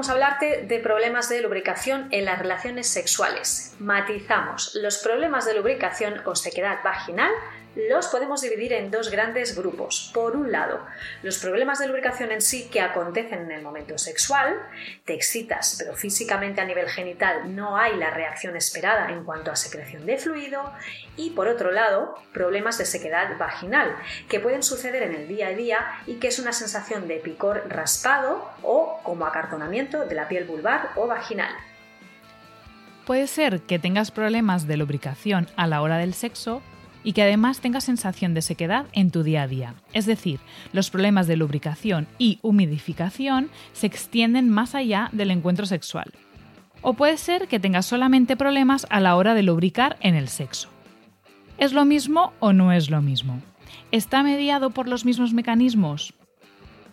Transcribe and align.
vamos 0.00 0.08
a 0.08 0.12
hablarte 0.12 0.62
de 0.62 0.78
problemas 0.78 1.28
de 1.28 1.42
lubricación 1.42 2.08
en 2.10 2.24
las 2.24 2.38
relaciones 2.38 2.86
sexuales. 2.86 3.76
Matizamos, 3.80 4.74
los 4.80 4.96
problemas 4.96 5.44
de 5.44 5.52
lubricación 5.52 6.22
o 6.24 6.34
sequedad 6.34 6.78
vaginal 6.82 7.30
los 7.74 8.08
podemos 8.08 8.40
dividir 8.40 8.72
en 8.72 8.90
dos 8.90 9.10
grandes 9.10 9.56
grupos. 9.56 10.10
Por 10.12 10.36
un 10.36 10.50
lado, 10.50 10.84
los 11.22 11.38
problemas 11.38 11.78
de 11.78 11.86
lubricación 11.86 12.32
en 12.32 12.40
sí 12.40 12.68
que 12.68 12.80
acontecen 12.80 13.42
en 13.42 13.52
el 13.52 13.62
momento 13.62 13.96
sexual, 13.98 14.56
te 15.04 15.14
excitas, 15.14 15.76
pero 15.78 15.94
físicamente 15.94 16.60
a 16.60 16.64
nivel 16.64 16.88
genital 16.88 17.54
no 17.54 17.76
hay 17.76 17.96
la 17.96 18.10
reacción 18.10 18.56
esperada 18.56 19.10
en 19.10 19.24
cuanto 19.24 19.50
a 19.50 19.56
secreción 19.56 20.06
de 20.06 20.18
fluido, 20.18 20.72
y 21.16 21.30
por 21.30 21.48
otro 21.48 21.70
lado, 21.70 22.16
problemas 22.32 22.78
de 22.78 22.86
sequedad 22.86 23.36
vaginal, 23.38 23.94
que 24.28 24.40
pueden 24.40 24.62
suceder 24.62 25.02
en 25.02 25.14
el 25.14 25.28
día 25.28 25.48
a 25.48 25.50
día 25.50 25.86
y 26.06 26.14
que 26.14 26.28
es 26.28 26.38
una 26.38 26.52
sensación 26.52 27.06
de 27.08 27.16
picor 27.16 27.64
raspado 27.68 28.50
o 28.62 29.00
como 29.02 29.26
acartonamiento 29.26 30.06
de 30.06 30.14
la 30.14 30.28
piel 30.28 30.44
vulvar 30.44 30.90
o 30.96 31.06
vaginal. 31.06 31.54
Puede 33.06 33.26
ser 33.26 33.60
que 33.62 33.78
tengas 33.78 34.10
problemas 34.10 34.66
de 34.66 34.76
lubricación 34.76 35.48
a 35.56 35.66
la 35.66 35.82
hora 35.82 35.98
del 35.98 36.14
sexo 36.14 36.62
y 37.04 37.12
que 37.12 37.22
además 37.22 37.60
tengas 37.60 37.84
sensación 37.84 38.34
de 38.34 38.42
sequedad 38.42 38.86
en 38.92 39.10
tu 39.10 39.22
día 39.22 39.42
a 39.42 39.48
día. 39.48 39.74
Es 39.92 40.06
decir, 40.06 40.40
los 40.72 40.90
problemas 40.90 41.26
de 41.26 41.36
lubricación 41.36 42.06
y 42.18 42.38
humidificación 42.42 43.50
se 43.72 43.86
extienden 43.86 44.48
más 44.50 44.74
allá 44.74 45.08
del 45.12 45.30
encuentro 45.30 45.66
sexual. 45.66 46.12
O 46.82 46.94
puede 46.94 47.18
ser 47.18 47.48
que 47.48 47.60
tengas 47.60 47.86
solamente 47.86 48.36
problemas 48.36 48.86
a 48.90 49.00
la 49.00 49.16
hora 49.16 49.34
de 49.34 49.42
lubricar 49.42 49.96
en 50.00 50.14
el 50.14 50.28
sexo. 50.28 50.68
¿Es 51.58 51.72
lo 51.72 51.84
mismo 51.84 52.32
o 52.40 52.52
no 52.52 52.72
es 52.72 52.88
lo 52.90 53.02
mismo? 53.02 53.40
¿Está 53.92 54.22
mediado 54.22 54.70
por 54.70 54.88
los 54.88 55.04
mismos 55.04 55.34
mecanismos? 55.34 56.14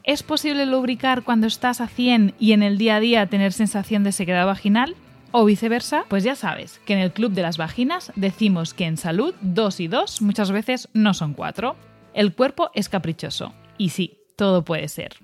¿Es 0.04 0.24
posible 0.24 0.66
lubricar 0.66 1.24
cuando 1.24 1.48
estás 1.48 1.82
a 1.82 1.88
100 1.88 2.34
y 2.40 2.54
en 2.54 2.64
el 2.64 2.78
día 2.78 2.98
a 2.98 3.00
día 3.00 3.28
tener 3.28 3.54
sensación 3.54 4.04
de 4.04 4.12
sequedad 4.12 4.46
vaginal? 4.46 4.96
O 5.32 5.46
viceversa, 5.46 6.06
pues 6.08 6.24
ya 6.24 6.36
sabes 6.36 6.80
que 6.86 6.94
en 6.94 7.00
el 7.00 7.12
Club 7.12 7.32
de 7.32 7.42
las 7.42 7.58
Vaginas 7.58 8.12
decimos 8.16 8.74
que 8.74 8.86
en 8.86 8.98
salud 8.98 9.34
dos 9.42 9.80
y 9.80 9.88
dos 9.88 10.22
muchas 10.22 10.52
veces 10.52 10.90
no 10.94 11.14
son 11.14 11.34
cuatro. 11.34 11.76
El 12.14 12.34
cuerpo 12.34 12.72
es 12.74 12.90
caprichoso. 12.90 13.54
Y 13.78 13.90
sí, 13.90 14.18
todo 14.36 14.64
puede 14.64 14.88
ser. 14.88 15.18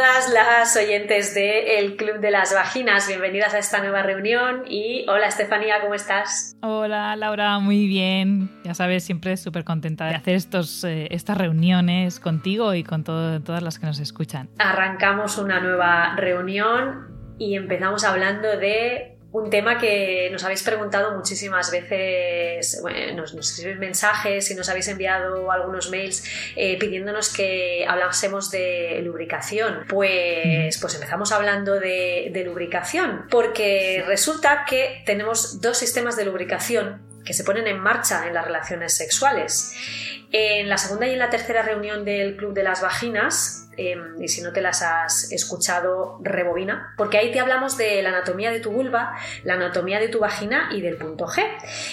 Todas 0.00 0.32
las 0.32 0.74
oyentes 0.78 1.34
del 1.34 1.94
Club 1.96 2.20
de 2.20 2.30
las 2.30 2.54
Vaginas, 2.54 3.06
bienvenidas 3.06 3.52
a 3.52 3.58
esta 3.58 3.82
nueva 3.82 4.02
reunión 4.02 4.62
y 4.66 5.04
hola 5.10 5.26
Estefanía, 5.26 5.82
¿cómo 5.82 5.92
estás? 5.92 6.56
Hola 6.62 7.14
Laura, 7.16 7.58
muy 7.58 7.86
bien. 7.86 8.50
Ya 8.64 8.72
sabes, 8.72 9.04
siempre 9.04 9.36
súper 9.36 9.62
contenta 9.62 10.06
de 10.06 10.14
hacer 10.14 10.36
estos, 10.36 10.84
eh, 10.84 11.08
estas 11.10 11.36
reuniones 11.36 12.18
contigo 12.18 12.72
y 12.72 12.82
con 12.82 13.04
todas 13.04 13.62
las 13.62 13.78
que 13.78 13.84
nos 13.84 13.98
escuchan. 14.00 14.48
Arrancamos 14.56 15.36
una 15.36 15.60
nueva 15.60 16.16
reunión 16.16 17.34
y 17.36 17.54
empezamos 17.54 18.02
hablando 18.02 18.56
de 18.56 19.09
un 19.32 19.48
tema 19.48 19.78
que 19.78 20.28
nos 20.32 20.42
habéis 20.44 20.62
preguntado 20.62 21.16
muchísimas 21.16 21.70
veces, 21.70 22.82
nos, 23.14 23.34
escribís 23.34 23.78
mensajes 23.78 24.50
y 24.50 24.54
nos 24.54 24.68
habéis 24.68 24.88
enviado 24.88 25.52
algunos 25.52 25.90
mails 25.90 26.24
eh, 26.56 26.78
pidiéndonos 26.78 27.32
que 27.32 27.86
hablásemos 27.88 28.50
de 28.50 29.00
lubricación. 29.04 29.84
Pues, 29.88 30.78
pues 30.78 30.94
empezamos 30.94 31.32
hablando 31.32 31.78
de, 31.78 32.30
de 32.32 32.44
lubricación, 32.44 33.26
porque 33.30 34.02
resulta 34.06 34.64
que 34.68 35.02
tenemos 35.06 35.60
dos 35.60 35.78
sistemas 35.78 36.16
de 36.16 36.24
lubricación 36.24 37.02
que 37.24 37.32
se 37.32 37.44
ponen 37.44 37.66
en 37.66 37.78
marcha 37.78 38.26
en 38.26 38.34
las 38.34 38.44
relaciones 38.44 38.94
sexuales. 38.96 39.74
En 40.32 40.68
la 40.68 40.78
segunda 40.78 41.06
y 41.06 41.12
en 41.12 41.18
la 41.18 41.30
tercera 41.30 41.62
reunión 41.62 42.04
del 42.04 42.36
Club 42.36 42.54
de 42.54 42.62
las 42.62 42.82
Vaginas, 42.82 43.60
Em, 43.82 44.20
y 44.20 44.28
si 44.28 44.42
no 44.42 44.52
te 44.52 44.60
las 44.60 44.82
has 44.82 45.32
escuchado, 45.32 46.18
rebobina, 46.22 46.92
porque 46.98 47.16
ahí 47.16 47.32
te 47.32 47.40
hablamos 47.40 47.78
de 47.78 48.02
la 48.02 48.10
anatomía 48.10 48.50
de 48.50 48.60
tu 48.60 48.70
vulva, 48.70 49.16
la 49.42 49.54
anatomía 49.54 49.98
de 49.98 50.08
tu 50.08 50.18
vagina 50.18 50.68
y 50.72 50.82
del 50.82 50.96
punto 50.96 51.26
G. 51.26 51.42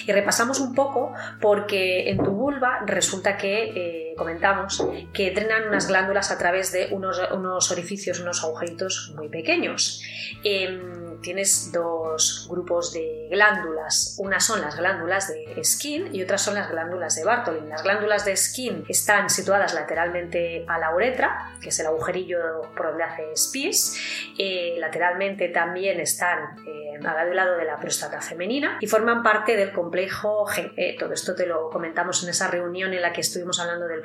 Y 0.06 0.12
repasamos 0.12 0.60
un 0.60 0.74
poco 0.74 1.14
porque 1.40 2.10
en 2.10 2.18
tu 2.18 2.32
vulva 2.32 2.80
resulta 2.84 3.38
que, 3.38 3.72
eh, 3.74 4.07
comentamos, 4.18 4.86
que 5.14 5.30
drenan 5.30 5.68
unas 5.68 5.88
glándulas 5.88 6.30
a 6.30 6.36
través 6.36 6.72
de 6.72 6.88
unos, 6.90 7.18
unos 7.32 7.70
orificios, 7.70 8.20
unos 8.20 8.44
agujeritos 8.44 9.14
muy 9.16 9.28
pequeños. 9.30 10.02
Em, 10.44 11.08
tienes 11.20 11.72
dos 11.72 12.46
grupos 12.50 12.92
de 12.92 13.28
glándulas. 13.30 14.16
Unas 14.18 14.44
son 14.44 14.60
las 14.60 14.76
glándulas 14.76 15.28
de 15.28 15.62
Skin 15.64 16.14
y 16.14 16.22
otras 16.22 16.42
son 16.42 16.54
las 16.54 16.70
glándulas 16.70 17.14
de 17.16 17.24
Bartholin. 17.24 17.68
Las 17.68 17.82
glándulas 17.82 18.24
de 18.24 18.36
Skin 18.36 18.84
están 18.88 19.30
situadas 19.30 19.74
lateralmente 19.74 20.64
a 20.68 20.78
la 20.78 20.94
uretra, 20.94 21.52
que 21.60 21.70
es 21.70 21.80
el 21.80 21.86
agujerillo 21.86 22.38
por 22.76 22.88
donde 22.88 23.04
hace 23.04 23.24
pis. 23.52 23.96
Eh, 24.38 24.76
lateralmente 24.78 25.48
también 25.48 26.00
están 26.00 26.58
eh, 26.66 26.98
al 27.04 27.34
lado 27.34 27.56
de 27.56 27.64
la 27.64 27.78
próstata 27.78 28.20
femenina 28.20 28.78
y 28.80 28.86
forman 28.86 29.22
parte 29.22 29.56
del 29.56 29.72
complejo 29.72 30.46
G. 30.46 30.72
Eh, 30.76 30.96
todo 30.98 31.12
esto 31.12 31.34
te 31.34 31.46
lo 31.46 31.70
comentamos 31.70 32.22
en 32.22 32.30
esa 32.30 32.48
reunión 32.48 32.92
en 32.94 33.02
la 33.02 33.12
que 33.12 33.20
estuvimos 33.20 33.60
hablando 33.60 33.86
del 33.86 34.02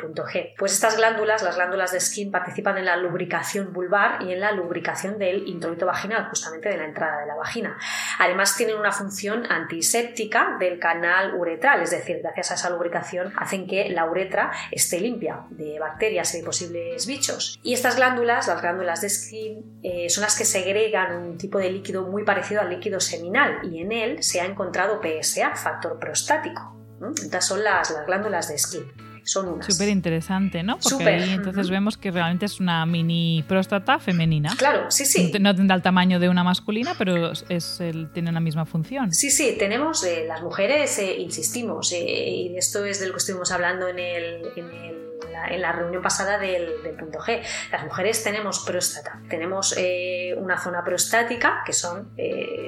Pues 0.57 0.73
estas 0.73 0.97
glándulas, 0.97 1.43
las 1.43 1.55
glándulas 1.55 1.91
de 1.91 1.99
Skin, 1.99 2.31
participan 2.31 2.77
en 2.77 2.85
la 2.85 2.97
lubricación 2.97 3.71
vulvar 3.71 4.21
y 4.21 4.31
en 4.31 4.39
la 4.39 4.51
lubricación 4.51 5.17
del 5.17 5.47
introito 5.47 5.85
vaginal, 5.85 6.27
justamente 6.29 6.69
de 6.69 6.77
la 6.77 6.85
entrada 6.85 7.21
de 7.21 7.27
la 7.27 7.35
vagina. 7.35 7.77
Además 8.19 8.55
tienen 8.57 8.77
una 8.77 8.91
función 8.91 9.49
antiséptica 9.49 10.57
del 10.59 10.79
canal 10.79 11.35
uretral, 11.35 11.81
es 11.81 11.91
decir, 11.91 12.19
gracias 12.21 12.51
a 12.51 12.55
esa 12.55 12.69
lubricación 12.69 13.33
hacen 13.37 13.67
que 13.67 13.89
la 13.89 14.05
uretra 14.05 14.51
esté 14.71 14.99
limpia 14.99 15.45
de 15.49 15.79
bacterias 15.79 16.33
y 16.33 16.39
de 16.39 16.43
posibles 16.43 17.07
bichos. 17.07 17.59
Y 17.63 17.73
estas 17.73 17.95
glándulas, 17.95 18.47
las 18.47 18.61
glándulas 18.61 19.01
de 19.01 19.09
Skin, 19.09 19.79
eh, 19.83 20.09
son 20.09 20.23
las 20.23 20.37
que 20.37 20.45
segregan 20.45 21.15
un 21.15 21.37
tipo 21.37 21.59
de 21.59 21.71
líquido 21.71 22.03
muy 22.03 22.23
parecido 22.23 22.61
al 22.61 22.69
líquido 22.69 22.99
seminal 22.99 23.59
y 23.63 23.81
en 23.81 23.91
él 23.91 24.23
se 24.23 24.41
ha 24.41 24.45
encontrado 24.45 25.01
PSA, 25.01 25.55
factor 25.55 25.99
prostático. 25.99 26.75
Estas 27.21 27.45
son 27.45 27.63
las, 27.63 27.91
las 27.91 28.05
glándulas 28.05 28.47
de 28.47 28.57
Skin 28.57 29.02
son 29.23 29.49
unas. 29.49 29.73
Súper 29.73 29.89
interesante, 29.89 30.63
¿no? 30.63 30.77
Porque 30.79 31.05
ahí 31.05 31.31
entonces 31.31 31.69
vemos 31.69 31.97
que 31.97 32.11
realmente 32.11 32.45
es 32.45 32.59
una 32.59 32.85
mini 32.85 33.43
próstata 33.47 33.99
femenina. 33.99 34.53
Claro, 34.57 34.89
sí, 34.91 35.05
sí. 35.05 35.31
No 35.39 35.55
tendrá 35.55 35.75
el 35.75 35.81
tamaño 35.81 36.19
de 36.19 36.29
una 36.29 36.43
masculina, 36.43 36.93
pero 36.97 37.31
es 37.31 37.79
el, 37.79 38.11
tiene 38.11 38.31
la 38.31 38.39
misma 38.39 38.65
función. 38.65 39.11
Sí, 39.11 39.29
sí, 39.29 39.55
tenemos 39.57 40.03
eh, 40.03 40.25
las 40.27 40.41
mujeres, 40.41 40.97
eh, 40.99 41.19
insistimos, 41.19 41.91
eh, 41.91 42.29
y 42.29 42.57
esto 42.57 42.85
es 42.85 42.99
de 42.99 43.07
lo 43.07 43.13
que 43.13 43.19
estuvimos 43.19 43.51
hablando 43.51 43.87
en 43.87 43.99
el, 43.99 44.41
en 44.55 44.69
el 44.69 45.02
en 45.49 45.61
la 45.61 45.71
reunión 45.71 46.01
pasada 46.01 46.37
del, 46.37 46.73
punto 46.97 47.19
G. 47.19 47.41
Las 47.71 47.83
mujeres 47.83 48.23
tenemos 48.23 48.63
próstata, 48.65 49.19
tenemos 49.29 49.75
una 50.37 50.59
zona 50.59 50.83
prostática, 50.83 51.63
que 51.65 51.73
son, 51.73 52.11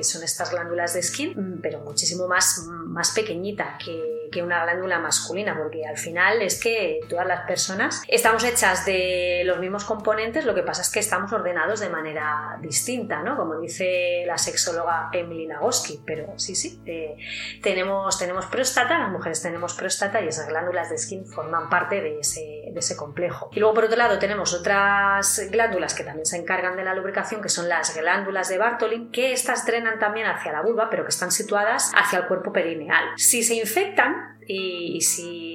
son 0.01 0.23
estas 0.23 0.51
glándulas 0.51 0.93
de 0.93 1.03
skin, 1.03 1.59
pero 1.61 1.79
muchísimo 1.79 2.27
más, 2.27 2.65
más 2.67 3.11
pequeñita 3.11 3.77
que 3.83 4.15
que 4.35 4.43
una 4.43 4.63
glándula 4.63 4.99
masculina, 4.99 5.57
porque 5.57 5.85
al 5.85 5.97
final 5.97 6.41
es 6.41 6.61
que 6.61 6.99
todas 7.09 7.25
las 7.25 7.47
personas 7.47 8.03
estamos 8.07 8.43
hechas 8.43 8.85
de 8.85 9.43
los 9.45 9.59
mismos 9.59 9.85
componentes, 9.85 10.45
lo 10.45 10.53
que 10.53 10.61
pasa 10.61 10.81
es 10.81 10.89
que 10.89 10.99
estamos 10.99 11.31
ordenados 11.31 11.79
de 11.79 11.89
manera 11.89 12.57
distinta, 12.61 13.21
¿no? 13.23 13.37
Como 13.37 13.59
dice 13.59 14.23
la 14.25 14.37
sexóloga 14.37 15.09
Emily 15.13 15.47
Nagoski, 15.47 16.01
pero 16.05 16.37
sí, 16.37 16.53
sí, 16.53 16.81
eh, 16.85 17.15
tenemos, 17.61 18.17
tenemos 18.19 18.45
próstata, 18.47 18.97
las 18.99 19.09
mujeres 19.09 19.41
tenemos 19.41 19.73
próstata 19.73 20.21
y 20.21 20.27
esas 20.27 20.49
glándulas 20.49 20.89
de 20.89 20.97
skin 20.97 21.25
forman 21.25 21.69
parte 21.69 22.01
de 22.01 22.19
ese, 22.19 22.44
de 22.71 22.79
ese 22.79 22.95
complejo. 22.95 23.49
Y 23.53 23.59
luego 23.59 23.73
por 23.73 23.85
otro 23.85 23.97
lado 23.97 24.19
tenemos 24.19 24.53
otras 24.53 25.41
glándulas 25.49 25.95
que 25.95 26.03
también 26.03 26.25
se 26.25 26.37
encargan 26.37 26.75
de 26.75 26.83
la 26.83 26.93
lubricación, 26.93 27.41
que 27.41 27.49
son 27.49 27.69
las 27.69 27.95
glándulas 27.95 28.49
de 28.49 28.57
Bartholin, 28.57 29.11
que 29.11 29.31
estas 29.31 29.65
drenan 29.65 29.99
también 29.99 30.27
hacia 30.27 30.51
la 30.51 30.61
vulva, 30.61 30.89
pero 30.89 31.03
que 31.03 31.09
están 31.09 31.31
situadas 31.31 31.91
hacia 31.95 32.19
el 32.19 32.27
cuerpo 32.27 32.51
perineal. 32.51 33.05
Si 33.15 33.43
se 33.43 33.55
infectan 33.55 34.37
y, 34.47 35.01
si 35.01 35.54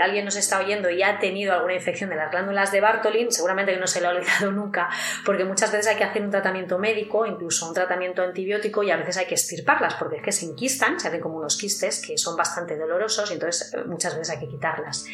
alguien 0.00 0.24
nos 0.24 0.36
está 0.36 0.58
oyendo 0.58 0.90
y 0.90 1.02
ha 1.02 1.18
tenido 1.18 1.52
alguna 1.52 1.74
infección 1.74 2.10
de 2.10 2.16
las 2.16 2.30
glándulas 2.30 2.72
de 2.72 2.80
Bartholin, 2.80 3.30
seguramente 3.30 3.72
que 3.72 3.80
no 3.80 3.86
se 3.86 4.00
lo 4.00 4.08
ha 4.08 4.10
olvidado 4.12 4.52
nunca, 4.52 4.88
porque 5.24 5.44
muchas 5.44 5.72
veces 5.72 5.88
hay 5.88 5.96
que 5.96 6.04
hacer 6.04 6.22
un 6.22 6.30
tratamiento 6.30 6.78
médico, 6.78 7.26
incluso 7.26 7.68
un 7.68 7.74
tratamiento 7.74 8.22
antibiótico, 8.22 8.82
y 8.82 8.90
a 8.90 8.96
veces 8.96 9.16
hay 9.16 9.26
que 9.26 9.34
estirparlas, 9.34 9.94
porque 9.94 10.16
es 10.16 10.22
que 10.22 10.32
se 10.32 10.46
enquistan, 10.46 11.00
se 11.00 11.08
hacen 11.08 11.20
como 11.20 11.36
unos 11.36 11.56
quistes 11.56 12.04
que 12.06 12.18
son 12.18 12.36
bastante 12.36 12.76
dolorosos 12.76 13.30
y 13.30 13.34
entonces 13.34 13.72
eh, 13.74 13.84
muchas 13.86 14.16
veces 14.16 14.34
hay 14.34 14.40
que 14.40 14.48
quitarlas. 14.48 15.06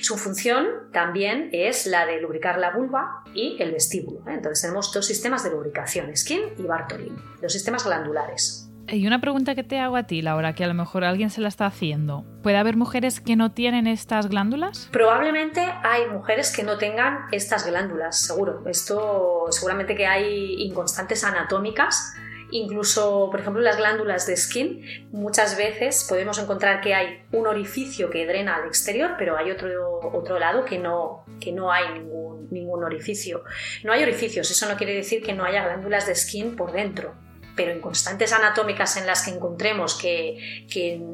Su 0.00 0.16
función 0.16 0.90
también 0.92 1.50
es 1.52 1.86
la 1.86 2.06
de 2.06 2.20
lubricar 2.20 2.58
la 2.58 2.70
vulva 2.70 3.22
y 3.34 3.56
el 3.60 3.72
vestíbulo. 3.72 4.20
¿eh? 4.28 4.34
Entonces 4.34 4.62
tenemos 4.62 4.92
dos 4.92 5.06
sistemas 5.06 5.44
de 5.44 5.50
lubricación, 5.50 6.14
Skin 6.16 6.54
y 6.58 6.62
Bartholin, 6.62 7.16
los 7.40 7.52
sistemas 7.52 7.84
glandulares. 7.84 8.69
Y 8.92 9.06
una 9.06 9.20
pregunta 9.20 9.54
que 9.54 9.62
te 9.62 9.78
hago 9.78 9.96
a 9.96 10.04
ti, 10.04 10.20
Laura, 10.20 10.54
que 10.54 10.64
a 10.64 10.66
lo 10.66 10.74
mejor 10.74 11.04
alguien 11.04 11.30
se 11.30 11.40
la 11.40 11.48
está 11.48 11.66
haciendo. 11.66 12.24
¿Puede 12.42 12.56
haber 12.56 12.76
mujeres 12.76 13.20
que 13.20 13.36
no 13.36 13.52
tienen 13.52 13.86
estas 13.86 14.28
glándulas? 14.28 14.88
Probablemente 14.90 15.60
hay 15.60 16.08
mujeres 16.08 16.54
que 16.54 16.64
no 16.64 16.76
tengan 16.76 17.26
estas 17.30 17.66
glándulas, 17.66 18.20
seguro. 18.20 18.62
Esto 18.66 19.46
seguramente 19.50 19.94
que 19.94 20.06
hay 20.06 20.54
inconstantes 20.62 21.22
anatómicas. 21.22 22.14
Incluso, 22.52 23.28
por 23.30 23.40
ejemplo, 23.40 23.62
las 23.62 23.76
glándulas 23.76 24.26
de 24.26 24.36
skin, 24.36 24.82
muchas 25.12 25.56
veces 25.56 26.04
podemos 26.08 26.36
encontrar 26.40 26.80
que 26.80 26.94
hay 26.94 27.22
un 27.30 27.46
orificio 27.46 28.10
que 28.10 28.26
drena 28.26 28.56
al 28.56 28.66
exterior, 28.66 29.12
pero 29.16 29.36
hay 29.36 29.52
otro, 29.52 30.00
otro 30.12 30.40
lado 30.40 30.64
que 30.64 30.80
no, 30.80 31.24
que 31.38 31.52
no 31.52 31.70
hay 31.70 31.92
ningún, 31.94 32.48
ningún 32.50 32.82
orificio. 32.82 33.44
No 33.84 33.92
hay 33.92 34.02
orificios, 34.02 34.50
eso 34.50 34.68
no 34.68 34.76
quiere 34.76 34.94
decir 34.94 35.22
que 35.22 35.32
no 35.32 35.44
haya 35.44 35.64
glándulas 35.64 36.08
de 36.08 36.16
skin 36.16 36.56
por 36.56 36.72
dentro 36.72 37.14
pero 37.54 37.72
en 37.72 37.80
constantes 37.80 38.32
anatómicas 38.32 38.96
en 38.96 39.06
las 39.06 39.24
que 39.24 39.30
encontremos 39.30 39.98
que, 39.98 40.66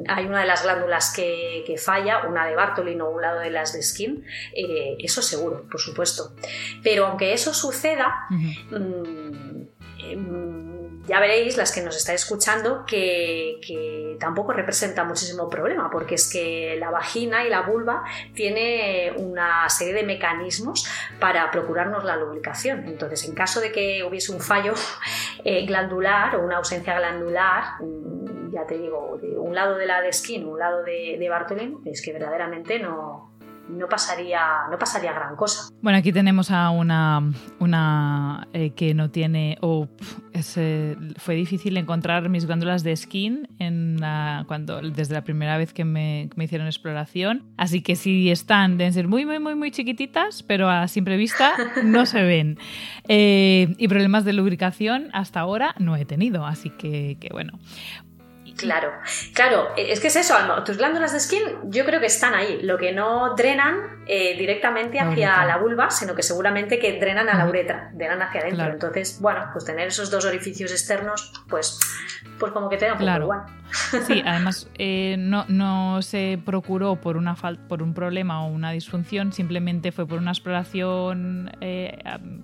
hay 0.09 0.27
una 0.27 0.41
de 0.41 0.47
las 0.47 0.63
glándulas 0.63 1.13
que, 1.13 1.77
falla, 1.79 2.27
una 2.27 2.47
de 2.47 2.55
Bartholin 2.55 3.01
o 3.01 3.11
un 3.11 3.23
lado 3.23 3.41
de 3.41 3.51
las 3.51 3.73
de 3.73 3.83
Skin, 3.83 4.25
eh, 4.55 4.97
eso 4.99 5.23
seguro, 5.23 5.67
por 5.71 5.81
supuesto. 5.81 6.35
Pero 6.83 7.07
aunque 7.07 7.33
eso 7.33 7.53
suceda, 7.53 8.27
ya 11.07 11.21
veréis, 11.21 11.57
las 11.57 11.73
que 11.73 11.83
nos 11.83 11.97
estáis 11.97 12.23
escuchando, 12.23 12.85
que, 12.85 14.17
tampoco 14.19 14.53
representa 14.53 15.05
muchísimo 15.05 15.49
problema, 15.49 15.91
porque 15.91 16.15
es 16.15 16.31
que 16.31 16.77
la 16.79 16.91
vagina 16.91 17.45
y 17.47 17.51
la 17.51 17.63
vulva 17.63 18.03
tiene 18.35 19.13
una 19.17 19.69
serie 19.69 19.93
de 19.93 20.05
mecanismos 20.05 20.89
para 21.21 21.51
procurarnos 21.51 22.05
la 22.05 22.17
lubricación. 22.17 22.85
Entonces, 22.87 23.25
en 23.25 23.35
caso 23.35 23.61
de 23.61 23.73
que 23.73 24.03
hubiese 24.05 24.33
un 24.33 24.41
fallo 24.41 24.75
eh, 25.45 25.67
glandular 25.67 26.37
o 26.37 26.45
una 26.45 26.59
ausencia 26.59 26.97
glandular, 26.99 27.81
mm, 27.81 28.53
ya 28.53 28.67
te 28.67 28.79
digo, 28.79 29.19
de 29.21 29.39
un 29.39 29.55
lado 29.55 29.77
de 29.77 29.87
la 29.87 30.01
de 30.01 30.13
skin, 30.13 30.47
un 30.47 30.59
lado 30.59 30.83
de, 30.83 31.17
de 31.19 31.91
es 31.91 32.03
que 32.03 32.13
verdaderamente 32.13 32.79
no, 32.79 33.36
no 33.69 33.89
pasaría, 33.89 34.41
no 34.71 34.79
pasaría 34.79 35.13
gran 35.13 35.37
cosa. 35.37 35.71
Bueno, 35.83 35.99
aquí 35.99 36.13
tenemos 36.13 36.51
a 36.51 36.71
una, 36.71 37.23
una 37.59 38.49
eh, 38.53 38.71
que 38.71 38.95
no 38.95 39.11
tiene, 39.11 39.59
o 39.61 39.89
fue 41.17 41.35
difícil 41.35 41.77
encontrar 41.77 42.29
mis 42.29 42.47
glándulas 42.47 42.83
de 42.83 42.95
skin 42.95 43.49
en 43.59 43.99
cuando, 44.47 44.81
desde 44.83 45.15
la 45.15 45.25
primera 45.25 45.57
vez 45.57 45.73
que 45.73 45.85
me, 45.85 46.29
me, 46.37 46.45
hicieron 46.45 46.67
exploración. 46.67 47.45
Así 47.57 47.83
que 47.83 47.97
si 47.97 48.31
están, 48.31 48.79
deben 48.79 48.93
ser 48.93 49.09
muy, 49.09 49.25
muy, 49.25 49.39
muy, 49.39 49.55
muy 49.55 49.71
chiquititas, 49.71 50.43
pero 50.43 50.69
a 50.69 50.89
simple 50.89 51.17
vista 51.17 51.55
no 51.85 52.07
se 52.07 52.23
ven. 52.23 52.59
Eh, 53.09 53.75
y 53.79 53.89
problemas 53.89 54.25
de 54.25 54.33
lubricación 54.33 55.09
hasta 55.13 55.41
ahora 55.41 55.75
no 55.79 55.97
he 55.97 56.05
tenido, 56.05 56.47
así 56.47 56.71
que, 56.71 57.17
que 57.21 57.29
bueno. 57.33 57.59
Claro, 58.57 58.93
claro, 59.35 59.69
e, 59.77 59.93
es 59.93 60.01
que 60.01 60.09
es 60.09 60.17
eso, 60.17 60.35
tus 60.65 60.79
glándulas 60.79 61.13
de 61.13 61.21
skin 61.21 61.43
yo 61.65 61.85
creo 61.85 62.01
que 62.01 62.07
están 62.07 62.35
ahí, 62.35 62.61
lo 62.63 62.79
que 62.79 62.93
no 62.93 63.35
drenan 63.35 64.03
eh, 64.07 64.37
directamente 64.39 64.99
hacia 64.99 65.45
la, 65.45 65.59
vulva, 65.59 65.91
sino 65.91 66.15
que 66.15 66.23
seguramente 66.23 66.79
que 66.79 66.99
drenan 66.99 67.29
a 67.29 67.37
la 67.37 67.49
uretra, 67.49 67.91
drenan 67.93 68.23
hacia 68.23 68.41
adentro. 68.41 68.67
Entonces, 68.67 69.19
bueno, 69.21 69.49
pues 69.53 69.65
tener 69.65 69.89
esos 69.89 70.11
dos 70.11 70.25
orificios 70.25 70.71
externos, 70.71 71.33
pues, 71.49 71.79
pues 72.39 72.53
como 72.53 72.69
que 72.69 72.77
te 72.77 72.87
da 72.87 72.93
un 72.93 72.99
poco 72.99 73.11
igual. 73.11 73.47
Sí, 74.07 74.23
además 74.25 74.69
eh, 74.79 75.17
no, 75.19 75.45
no, 75.49 76.03
se 76.03 76.39
procuró 76.45 76.97
por, 76.97 77.17
una 77.17 77.35
por 77.35 77.83
un 77.83 77.95
problema 77.95 78.45
o 78.45 78.49
una 78.49 78.71
disfunción, 78.71 79.33
simplemente 79.33 79.93
fue 79.93 80.07
por 80.07 80.19
una 80.19 80.31
exploración, 80.31 81.51
eh, 81.61 81.99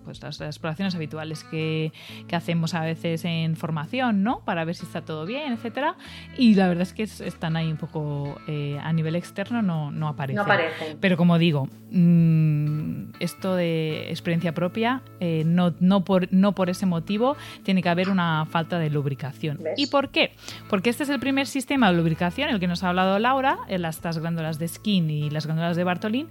pues 0.05 0.23
las, 0.23 0.41
exploraciones 0.41 0.95
habituales 0.95 1.45
que, 1.45 1.93
que, 2.29 2.37
hacemos 2.37 2.75
a 2.75 2.83
veces 2.83 3.25
en 3.25 3.57
formación, 3.57 4.23
¿no? 4.23 4.41
Para 4.45 4.65
ver 4.65 4.75
si 4.75 4.85
está 4.85 5.03
todo 5.03 5.27
bien, 5.27 5.53
etcétera. 5.53 5.97
Y 6.37 6.55
la 6.55 6.69
verdad 6.69 6.83
es 6.83 6.93
que 6.93 7.03
están 7.03 7.57
ahí 7.57 7.71
un 7.71 7.79
poco 7.79 8.41
eh, 8.47 8.79
a 8.83 8.93
nivel 8.93 9.17
externo, 9.17 9.63
no, 9.63 9.91
no 9.91 10.09
aparecen. 10.09 10.37
No 10.37 10.43
aparecen. 10.43 10.99
Pero 11.01 11.17
como 11.17 11.39
digo, 11.39 11.69
mm, 11.91 13.13
esto 13.21 13.57
de 13.57 14.11
experiencia 14.11 14.53
propia, 14.53 15.03
no, 15.45 15.75
no, 15.81 16.05
por, 16.05 16.33
no 16.33 16.53
por 16.53 16.69
ese 16.69 16.87
motivo 16.87 17.37
tiene 17.63 17.83
que 17.83 17.89
haber 17.89 18.11
una 18.11 18.47
falta 18.47 18.79
de 18.79 18.91
lubricación. 18.91 19.61
¿Y 19.77 19.87
por 19.87 20.11
qué? 20.11 20.33
Porque 20.69 20.91
este 20.91 21.05
es 21.05 21.09
el 21.09 21.21
primer 21.23 21.47
sistema 21.47 21.89
de 21.89 21.97
lubricación, 21.97 22.51
el 22.51 22.59
que 22.59 22.67
nos 22.67 22.83
ha 22.83 22.89
hablado 22.89 23.17
Laura, 23.21 23.59
en 23.69 23.83
las 23.83 24.01
glándulas 24.19 24.59
de 24.59 24.67
Skin 24.67 25.09
y 25.09 25.31
las 25.31 25.47
glándulas 25.47 25.77
de 25.77 25.85
Bartolin. 25.85 26.27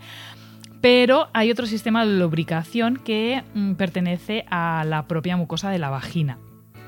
Pero 0.82 1.30
hay 1.32 1.50
otro 1.50 1.66
sistema 1.66 2.06
de 2.06 2.20
lubricación 2.20 2.98
que 2.98 3.42
mm, 3.54 3.76
pertenece 3.76 4.44
a 4.52 4.84
la 4.86 5.08
propia 5.08 5.38
mucosa 5.38 5.70
de 5.70 5.80
la 5.80 5.90
vagina. 5.90 6.40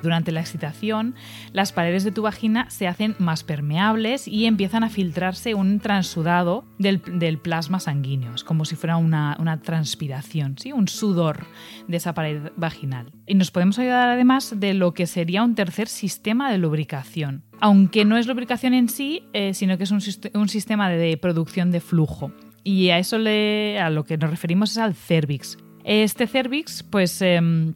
Durante 0.03 0.33
la 0.33 0.41
excitación, 0.41 1.15
las 1.53 1.71
paredes 1.71 2.03
de 2.03 2.11
tu 2.11 2.23
vagina 2.23 2.69
se 2.69 2.89
hacen 2.89 3.15
más 3.19 3.45
permeables 3.45 4.27
y 4.27 4.47
empiezan 4.47 4.83
a 4.83 4.89
filtrarse 4.89 5.53
un 5.53 5.79
transudado 5.79 6.65
del, 6.77 6.99
plasma 7.39 7.79
sanguíneo, 7.79 8.35
es 8.35 8.43
como 8.43 8.65
si 8.65 8.75
fuera 8.75 8.97
una, 8.97 9.61
transpiración, 9.63 10.57
¿sí? 10.57 10.73
un 10.73 10.89
sudor 10.89 11.45
de 11.87 11.95
esa 11.95 12.13
pared 12.13 12.51
vaginal. 12.57 13.13
Y 13.25 13.35
nos 13.35 13.49
podemos 13.49 13.79
ayudar 13.79 14.09
además 14.09 14.59
de 14.59 14.73
lo 14.73 14.93
que 14.93 15.07
sería 15.07 15.41
un 15.41 15.55
tercer 15.55 15.87
sistema 15.87 16.51
de 16.51 16.57
lubricación, 16.57 17.45
aunque 17.61 18.03
no 18.03 18.17
es 18.17 18.27
lubricación 18.27 18.73
en 18.73 18.89
sí, 18.89 19.23
eh, 19.31 19.53
sino 19.53 19.77
que 19.77 19.85
es 19.85 19.91
un, 19.91 20.01
sistema 20.49 20.89
de 20.89 21.15
producción 21.15 21.71
de 21.71 21.79
flujo. 21.79 22.33
Y 22.65 22.89
a 22.89 22.99
eso 22.99 23.17
le, 23.17 23.79
a 23.79 23.89
lo 23.89 24.03
que 24.03 24.17
nos 24.17 24.29
referimos 24.29 24.71
es 24.71 24.79
al 24.79 24.95
cervix. 24.95 25.57
Este 25.85 26.27
cervix, 26.27 26.83
pues... 26.83 27.21
Em, 27.21 27.73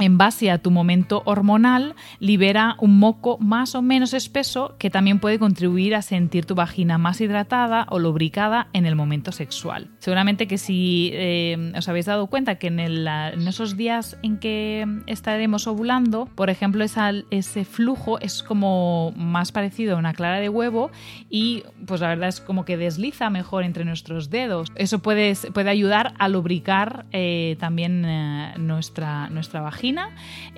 en 0.00 0.18
base 0.18 0.50
a 0.50 0.58
tu 0.58 0.70
momento 0.70 1.22
hormonal, 1.26 1.94
libera 2.18 2.76
un 2.78 2.98
moco 2.98 3.38
más 3.38 3.74
o 3.74 3.82
menos 3.82 4.14
espeso 4.14 4.74
que 4.78 4.90
también 4.90 5.20
puede 5.20 5.38
contribuir 5.38 5.94
a 5.94 6.02
sentir 6.02 6.46
tu 6.46 6.54
vagina 6.54 6.98
más 6.98 7.20
hidratada 7.20 7.86
o 7.90 7.98
lubricada 7.98 8.68
en 8.72 8.86
el 8.86 8.96
momento 8.96 9.30
sexual. 9.32 9.90
Seguramente 9.98 10.46
que 10.46 10.58
si 10.58 11.10
eh, 11.12 11.72
os 11.76 11.88
habéis 11.88 12.06
dado 12.06 12.26
cuenta 12.28 12.56
que 12.56 12.68
en, 12.68 12.80
esos 12.80 13.76
días 13.76 14.16
en 14.22 14.38
que 14.38 14.86
estaremos 15.06 15.66
ovulando, 15.66 16.26
por 16.34 16.50
ejemplo, 16.50 16.84
ese 16.84 17.64
flujo 17.64 18.18
es 18.20 18.42
como 18.42 19.12
más 19.16 19.52
parecido 19.52 19.96
a 19.96 19.98
una 19.98 20.14
clara 20.14 20.40
de 20.40 20.48
huevo 20.48 20.90
y 21.28 21.64
pues 21.86 22.00
la 22.00 22.08
verdad 22.08 22.28
es 22.28 22.40
como 22.40 22.64
que 22.64 22.76
desliza 22.76 23.28
mejor 23.28 23.64
entre 23.64 23.84
nuestros 23.84 24.30
dedos. 24.30 24.68
Eso 24.76 25.00
puede, 25.00 25.34
ayudar 25.70 26.14
a 26.18 26.28
lubricar 26.28 27.06
eh, 27.12 27.56
también 27.60 28.04
eh, 28.04 28.54
nuestra, 28.56 29.28
nuestra 29.28 29.60
vagina 29.60 29.89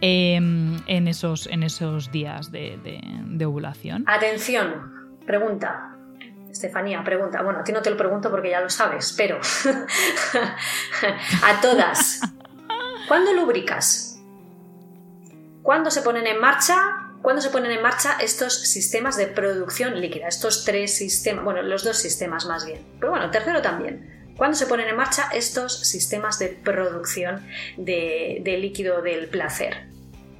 Em, 0.01 0.81
en, 0.87 1.09
esos, 1.09 1.47
en 1.47 1.63
esos 1.63 2.11
días 2.11 2.51
de, 2.51 3.45
ovulación. 3.47 4.05
Atención, 4.07 5.19
pregunta. 5.27 5.89
Estefanía, 6.51 7.03
pregunta. 7.03 7.43
Bueno, 7.43 7.61
a 7.61 7.65
ti 7.65 7.73
no 7.73 7.81
te 7.81 7.91
lo 7.91 7.97
pregunto 7.97 8.31
porque 8.31 8.51
ya 8.51 8.61
lo 8.61 8.69
sabes, 8.69 9.15
pero 9.17 9.39
a 11.43 11.61
todas. 11.61 12.21
¿Cuándo 13.09 13.33
lubricas? 13.33 14.21
¿Cuándo 15.63 15.91
se 15.91 16.03
ponen 16.03 16.27
en 16.27 16.41
marcha? 16.41 16.75
¿Cuándo 17.23 17.41
se 17.41 17.51
ponen 17.51 17.71
en 17.71 17.83
marcha 17.83 18.19
estos 18.21 18.69
sistemas 18.69 19.17
de 19.17 19.29
producción 19.29 20.01
líquida? 20.01 20.27
Estos 20.27 20.65
tres 20.65 20.97
sistemas, 20.97 21.45
bueno, 21.45 21.63
los 21.63 21.85
dos 21.85 21.97
sistemas 21.97 22.47
más 22.47 22.67
bien. 22.67 22.85
Pero 22.99 23.13
bueno, 23.13 23.27
el 23.27 23.31
tercero 23.31 23.63
también. 23.63 24.12
¿Cuándo 24.37 24.57
se 24.57 24.67
ponen 24.67 24.89
en 24.89 24.97
marcha 24.97 25.29
estos 25.33 25.81
sistemas 25.81 26.39
de 26.39 26.49
producción 26.49 27.47
de, 27.77 28.43
líquido 28.61 29.03
del 29.03 29.29
placer? 29.29 29.89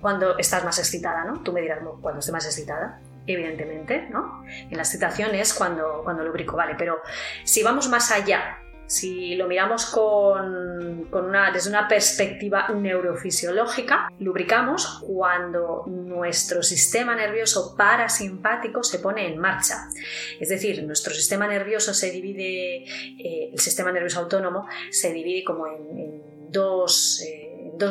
Cuando 0.01 0.39
estás 0.39 0.65
más 0.65 0.79
excitada, 0.79 1.25
¿no? 1.25 1.43
Tú 1.43 1.53
me 1.53 1.61
dirás, 1.61 1.81
cuando 2.01 2.21
esté 2.21 2.33
más 2.33 2.47
excitada. 2.47 3.01
evidentemente, 3.25 4.09
¿no? 4.11 4.45
En 4.49 4.77
la 4.77 4.83
excitación 4.83 5.33
es 5.35 5.55
cuando, 5.55 6.01
cuando 6.03 6.25
lubrico, 6.25 6.57
vale, 6.57 6.75
pero 6.77 7.01
si 7.45 7.63
vamos 7.63 7.89
más 7.89 8.11
allá 8.11 8.59
si 8.87 9.35
lo 9.37 9.47
miramos 9.49 9.87
con, 9.87 11.09
una, 11.13 11.51
desde 11.51 11.71
una 11.71 11.89
perspectiva 11.89 12.69
neurofisiológica, 12.69 14.11
lubricamos 14.19 15.03
cuando 15.07 15.85
nuestro 15.87 16.63
sistema 16.63 17.15
nervioso 17.15 17.75
parasimpático 17.77 18.83
se 18.83 18.99
pone 18.99 19.27
en 19.27 19.39
marcha. 19.39 19.89
Es 20.39 20.49
decir, 20.49 20.83
nuestro 20.85 21.15
sistema 21.15 21.47
nervioso 21.47 21.95
se 21.95 22.11
divide, 22.11 22.85
eh, 22.85 23.51
el 23.53 23.59
sistema 23.59 23.93
nervioso 23.93 24.21
autónomo 24.21 24.69
se 24.91 25.13
divide 25.13 25.45
como 25.45 25.67
en, 25.67 25.99
eh, 26.01 26.23
dos 26.53 27.25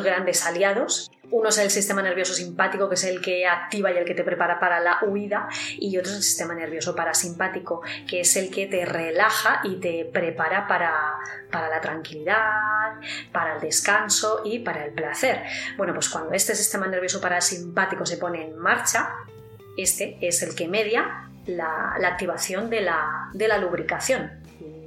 grandes 0.04 0.46
aliados 0.46 1.10
uno 1.32 1.48
es 1.48 1.58
el 1.58 1.70
sistema 1.70 2.02
nervioso 2.02 2.34
simpático, 2.34 2.88
que 2.88 2.94
es 2.94 3.04
el 3.04 3.20
que 3.20 3.46
activa 3.46 3.90
y 3.90 3.96
el 3.96 4.04
que 4.04 4.14
te 4.14 4.22
prepara 4.22 4.60
para 4.60 4.80
la 4.80 4.98
huida, 5.02 5.48
y 5.78 5.96
otro 5.96 6.10
es 6.10 6.18
el 6.18 6.22
sistema 6.22 6.54
nervioso 6.54 6.94
parasimpático, 6.94 7.82
que 8.06 8.20
es 8.20 8.36
el 8.36 8.50
que 8.50 8.66
te 8.66 8.84
relaja 8.84 9.62
y 9.64 9.76
te 9.76 10.04
prepara 10.04 10.68
para, 10.68 11.16
para 11.50 11.68
la 11.70 11.80
tranquilidad, 11.80 13.00
para 13.32 13.54
el 13.54 13.60
descanso 13.60 14.42
y 14.44 14.58
para 14.58 14.84
el 14.84 14.92
placer. 14.92 15.42
Bueno, 15.78 15.94
pues 15.94 16.10
cuando 16.10 16.34
este 16.34 16.54
sistema 16.54 16.86
nervioso 16.86 17.20
parasimpático 17.20 18.04
se 18.04 18.18
pone 18.18 18.44
en 18.44 18.56
marcha, 18.58 19.14
este 19.76 20.18
es 20.20 20.42
el 20.42 20.54
que 20.54 20.68
media 20.68 21.30
la, 21.46 21.94
activación 22.04 22.68
de 22.68 22.82
la, 22.82 23.30
de 23.32 23.48
la 23.48 23.56
lubricación. 23.56 24.41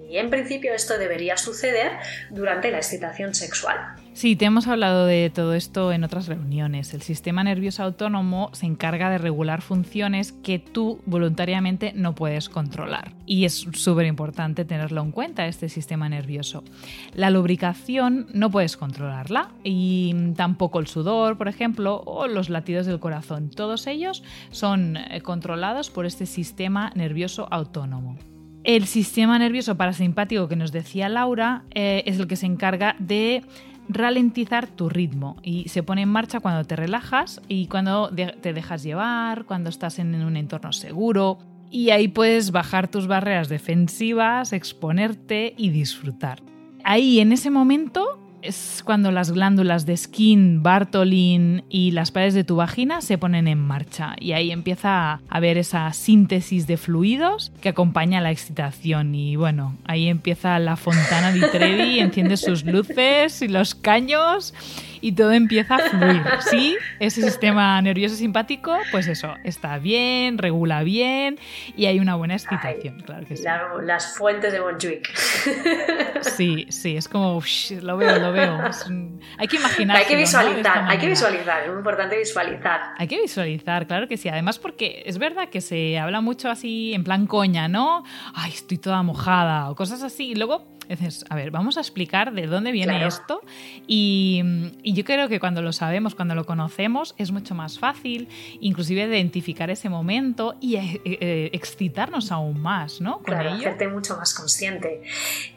Y 0.10 0.18
en 0.18 0.30
principio 0.30 0.74
esto 0.74 0.98
debería 0.98 1.38
suceder 1.38 1.92
durante 2.30 2.72
la 2.72 2.78
excitación 2.78 3.34
sexual. 3.34 3.96
Sí, 4.16 4.38
te 4.38 4.46
hemos 4.46 4.68
hablado 4.68 5.06
de 5.06 5.30
todo 5.30 5.54
esto 5.54 5.92
en 5.92 6.06
otras 6.06 6.28
reuniones. 6.28 6.94
El 6.94 7.02
sistema 7.02 7.44
nervioso 7.44 7.84
autónomo 7.84 8.50
se 8.54 8.66
encarga 8.66 9.10
de 9.10 9.18
regular 9.18 9.62
funciones 9.62 10.32
que 10.32 10.58
tú 10.58 11.02
voluntariamente 11.06 11.92
no 11.94 12.16
puedes 12.16 12.48
controlar. 12.48 13.12
Y 13.26 13.44
es 13.44 13.68
súper 13.74 14.06
importante 14.06 14.64
tenerlo 14.64 15.02
en 15.02 15.12
cuenta, 15.12 15.48
este 15.48 15.68
sistema 15.68 16.08
nervioso. 16.08 16.64
La 17.14 17.30
lubricación 17.30 18.28
no 18.34 18.50
puedes 18.50 18.78
controlarla 18.78 19.52
y 19.66 20.16
tampoco 20.38 20.80
el 20.80 20.88
sudor, 20.88 21.38
por 21.38 21.50
ejemplo, 21.50 22.02
o 22.06 22.28
los 22.28 22.50
latidos 22.50 22.86
del 22.86 23.02
corazón. 23.02 23.50
Todos 23.50 23.86
ellos 23.86 24.24
son 24.50 24.96
eh, 24.96 25.20
controlados 25.22 25.90
por 25.90 26.06
este 26.06 26.26
sistema 26.26 26.94
nervioso 26.96 27.50
autónomo. 27.52 28.18
El 28.66 28.88
sistema 28.88 29.38
nervioso 29.38 29.78
parasimpático 29.78 30.48
que 30.48 30.56
nos 30.56 30.72
decía 30.72 31.08
Laura 31.08 31.66
eh, 31.76 32.02
es 32.08 32.18
el 32.20 32.26
que 32.26 32.36
se 32.36 32.48
encarga 32.48 32.96
de 32.98 33.44
ralentizar 33.88 34.66
tu 34.66 34.90
ritmo 34.90 35.38
y 35.44 35.70
se 35.70 35.84
pone 35.84 36.02
en 36.02 36.10
marcha 36.10 36.40
cuando 36.40 36.64
te 36.64 36.76
relajas 36.76 37.44
y 37.48 37.68
cuando 37.68 38.10
te 38.10 38.54
dejas 38.54 38.82
llevar, 38.82 39.46
cuando 39.46 39.70
estás 39.70 40.00
en 40.00 40.16
un 40.16 40.36
entorno 40.36 40.74
seguro. 40.74 41.38
Y 41.70 41.92
ahí 41.92 42.08
puedes 42.08 42.50
bajar 42.50 42.88
tus 42.88 43.06
barreras 43.06 43.50
defensivas, 43.50 44.52
exponerte 44.52 45.54
y 45.56 45.70
disfrutar. 45.70 46.42
Ahí 46.84 47.20
en 47.20 47.34
ese 47.34 47.52
momento 47.52 48.20
es 48.46 48.82
cuando 48.86 49.12
las 49.12 49.32
glándulas 49.32 49.86
de 49.86 49.98
skin, 49.98 50.62
Bartolin 50.62 51.64
y 51.70 51.92
las 51.92 52.12
paredes 52.12 52.34
de 52.34 52.44
tu 52.44 52.58
vagina 52.58 53.02
se 53.02 53.18
ponen 53.18 53.48
en 53.48 53.60
marcha. 53.60 54.16
Y 54.20 54.34
ahí 54.34 54.52
empieza 54.52 55.14
a 55.14 55.22
haber 55.30 55.58
esa 55.58 55.92
síntesis 55.94 56.68
de 56.68 56.78
fluidos 56.78 57.52
que 57.62 57.70
acompaña 57.70 58.22
la 58.22 58.32
excitación. 58.32 59.16
Y 59.16 59.36
bueno, 59.36 59.76
ahí 59.86 60.08
empieza 60.08 60.60
la 60.60 60.76
fontana 60.76 61.32
di 61.32 61.42
Trevi, 61.42 62.00
enciende 62.00 62.38
sus 62.38 62.64
luces 62.64 63.42
y 63.42 63.48
los 63.48 63.74
caños 63.74 64.54
y 65.06 65.12
todo 65.12 65.34
empieza 65.34 65.76
a 65.76 65.80
fluir. 65.80 66.24
Sí, 66.50 66.76
ese 67.00 67.22
sistema 67.22 67.80
nervioso 67.80 68.16
simpático, 68.16 68.76
pues 68.92 69.08
eso, 69.08 69.36
está 69.44 69.78
bien, 69.78 70.40
regula 70.40 70.82
bien 70.82 71.38
y 71.78 71.86
hay 71.86 72.00
una 72.00 72.16
buena 72.16 72.34
excitación, 72.34 73.02
claro 73.02 73.28
que 73.28 73.38
sí. 73.38 73.44
las 73.84 74.18
fuentes 74.18 74.52
de 74.52 74.62
Montjuic. 74.62 75.16
Sí, 76.22 76.66
sí, 76.70 76.98
es 76.98 77.08
como, 77.08 77.40
lo 77.82 77.98
veo, 77.98 78.20
lo 78.20 78.32
veo. 78.32 78.60
hay 79.38 79.48
que 79.48 79.58
imaginar. 79.58 79.98
Hay 79.98 80.06
que 80.06 80.16
visualizar, 80.16 80.86
hay 80.90 80.98
que 80.98 81.08
visualizar, 81.08 81.62
es 81.62 81.70
muy 81.70 81.78
importante 81.78 82.18
visualizar. 82.18 82.82
Hay 82.98 83.08
que 83.08 83.22
visualizar, 83.22 83.86
claro 83.86 84.08
que 84.08 84.18
sí. 84.18 84.28
Además, 84.30 84.58
porque 84.58 85.04
es 85.06 85.20
verdad 85.20 85.50
que 85.50 85.62
se 85.62 86.00
habla 86.00 86.22
mucho 86.22 86.50
así 86.50 86.94
en 86.96 87.04
plan 87.04 87.28
coña, 87.28 87.68
¿no? 87.68 88.04
Ay, 88.34 88.52
estoy 88.54 88.80
toda 88.80 89.04
mojada 89.04 89.70
o 89.70 89.76
cosas 89.76 90.02
así. 90.02 90.32
Y 90.32 90.36
luego 90.36 90.75
a 91.30 91.36
ver, 91.36 91.52
vamos 91.52 91.78
a 91.78 91.82
explicar 91.82 92.34
de 92.34 92.48
dónde 92.48 92.72
viene 92.72 93.06
esto 93.06 93.42
y, 93.88 94.44
yo 94.84 95.04
creo 95.04 95.28
que 95.28 95.40
cuando 95.40 95.62
lo 95.62 95.74
sabemos, 95.74 96.16
cuando 96.16 96.36
lo 96.36 96.46
conocemos, 96.46 97.16
es 97.18 97.32
mucho 97.32 97.54
más 97.54 97.80
fácil 97.80 98.28
inclusive 98.62 99.04
identificar 99.04 99.70
ese 99.70 99.90
momento 99.90 100.56
y 100.62 100.76
eh, 100.78 101.02
eh, 101.04 101.50
excitarnos 101.54 102.32
aún 102.32 102.62
más, 102.62 103.02
¿no? 103.02 103.16
Con 103.16 103.26
claro, 103.26 103.52
hacerte 103.52 103.88
mucho 103.88 104.16
más 104.18 104.34
consciente. 104.34 105.02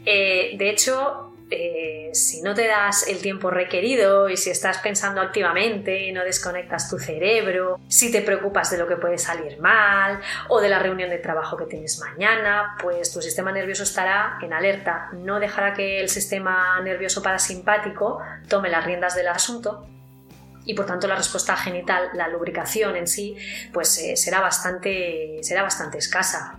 Eh, 0.04 0.56
de 0.58 0.70
hecho, 0.70 1.32
eh, 1.50 2.11
si 2.12 2.43
no 2.43 2.55
te 2.55 2.67
das 2.67 3.09
el 3.09 3.19
tiempo 3.19 3.50
requerido 3.50 4.28
y 4.28 4.37
si 4.37 4.50
estás 4.50 4.78
pensando 4.78 5.21
activamente 5.21 6.11
no 6.12 6.23
desconectas 6.23 6.90
tu 6.90 6.99
cerebro, 6.99 7.81
si 7.88 8.12
te 8.12 8.23
preocupas 8.23 8.71
de 8.71 8.78
lo 8.78 8.87
que 8.87 8.97
puede 8.97 9.19
salir 9.19 9.59
mal 9.61 10.21
o 10.49 10.61
de 10.61 10.69
la 10.69 10.78
reunión 10.78 11.11
de 11.11 11.19
trabajo 11.19 11.57
que 11.57 11.67
tienes 11.67 11.99
mañana, 12.00 12.76
pues 12.83 13.12
tu 13.12 13.23
sistema 13.23 13.52
nervioso 13.52 13.83
estará 13.83 14.38
en 14.43 14.52
alerta, 14.52 15.11
no 15.12 15.40
dejará 15.40 15.75
que 15.75 16.00
el 16.00 16.09
sistema 16.09 16.81
nervioso 16.83 17.23
parasimpático 17.23 18.21
tome 18.49 18.69
las 18.69 18.85
riendas 18.85 19.14
del 19.14 19.28
asunto 19.28 19.87
y 20.64 20.75
por 20.75 20.85
tanto 20.85 21.09
la 21.09 21.17
respuesta 21.17 21.57
genital, 21.57 22.11
la 22.12 22.28
lubricación 22.28 22.95
en 22.97 23.07
sí, 23.07 23.37
pues 23.73 23.97
eh, 23.99 24.17
será, 24.17 24.40
bastante, 24.40 25.38
será 25.43 25.62
bastante 25.62 25.97
escasa. 25.97 26.59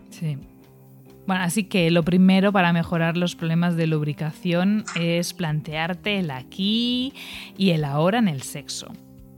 Bueno, 1.29 1.43
así 1.43 1.65
que 1.65 1.91
lo 1.91 2.01
primero 2.01 2.51
para 2.51 2.73
mejorar 2.73 3.15
los 3.15 3.35
problemas 3.35 3.75
de 3.75 3.85
lubricación 3.85 4.83
es 4.95 5.35
plantearte 5.35 6.17
el 6.17 6.31
aquí 6.31 7.13
y 7.55 7.69
el 7.69 7.83
ahora 7.83 8.17
en 8.17 8.27
el 8.27 8.41
sexo. 8.41 8.87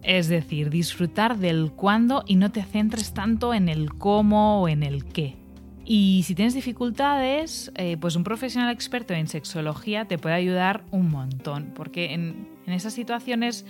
Es 0.01 0.29
decir, 0.29 0.69
disfrutar 0.69 1.37
del 1.37 1.73
cuándo 1.73 2.23
y 2.25 2.37
no 2.37 2.49
te 2.49 2.63
centres 2.63 3.13
tanto 3.13 3.53
en 3.53 3.67
el 3.67 3.93
cómo 3.93 4.61
o 4.61 4.69
en 4.69 4.83
el 4.83 5.03
qué. 5.03 5.35
Y 5.83 6.23
si 6.23 6.33
tienes 6.33 6.53
dificultades, 6.53 7.73
eh, 7.75 7.97
pues 7.99 8.15
un 8.15 8.23
profesional 8.23 8.71
experto 8.71 9.13
en 9.13 9.27
sexología 9.27 10.05
te 10.05 10.17
puede 10.17 10.35
ayudar 10.35 10.85
un 10.91 11.11
montón, 11.11 11.73
porque 11.75 12.13
en, 12.13 12.47
en 12.67 12.71
esas 12.71 12.93
situaciones 12.93 13.65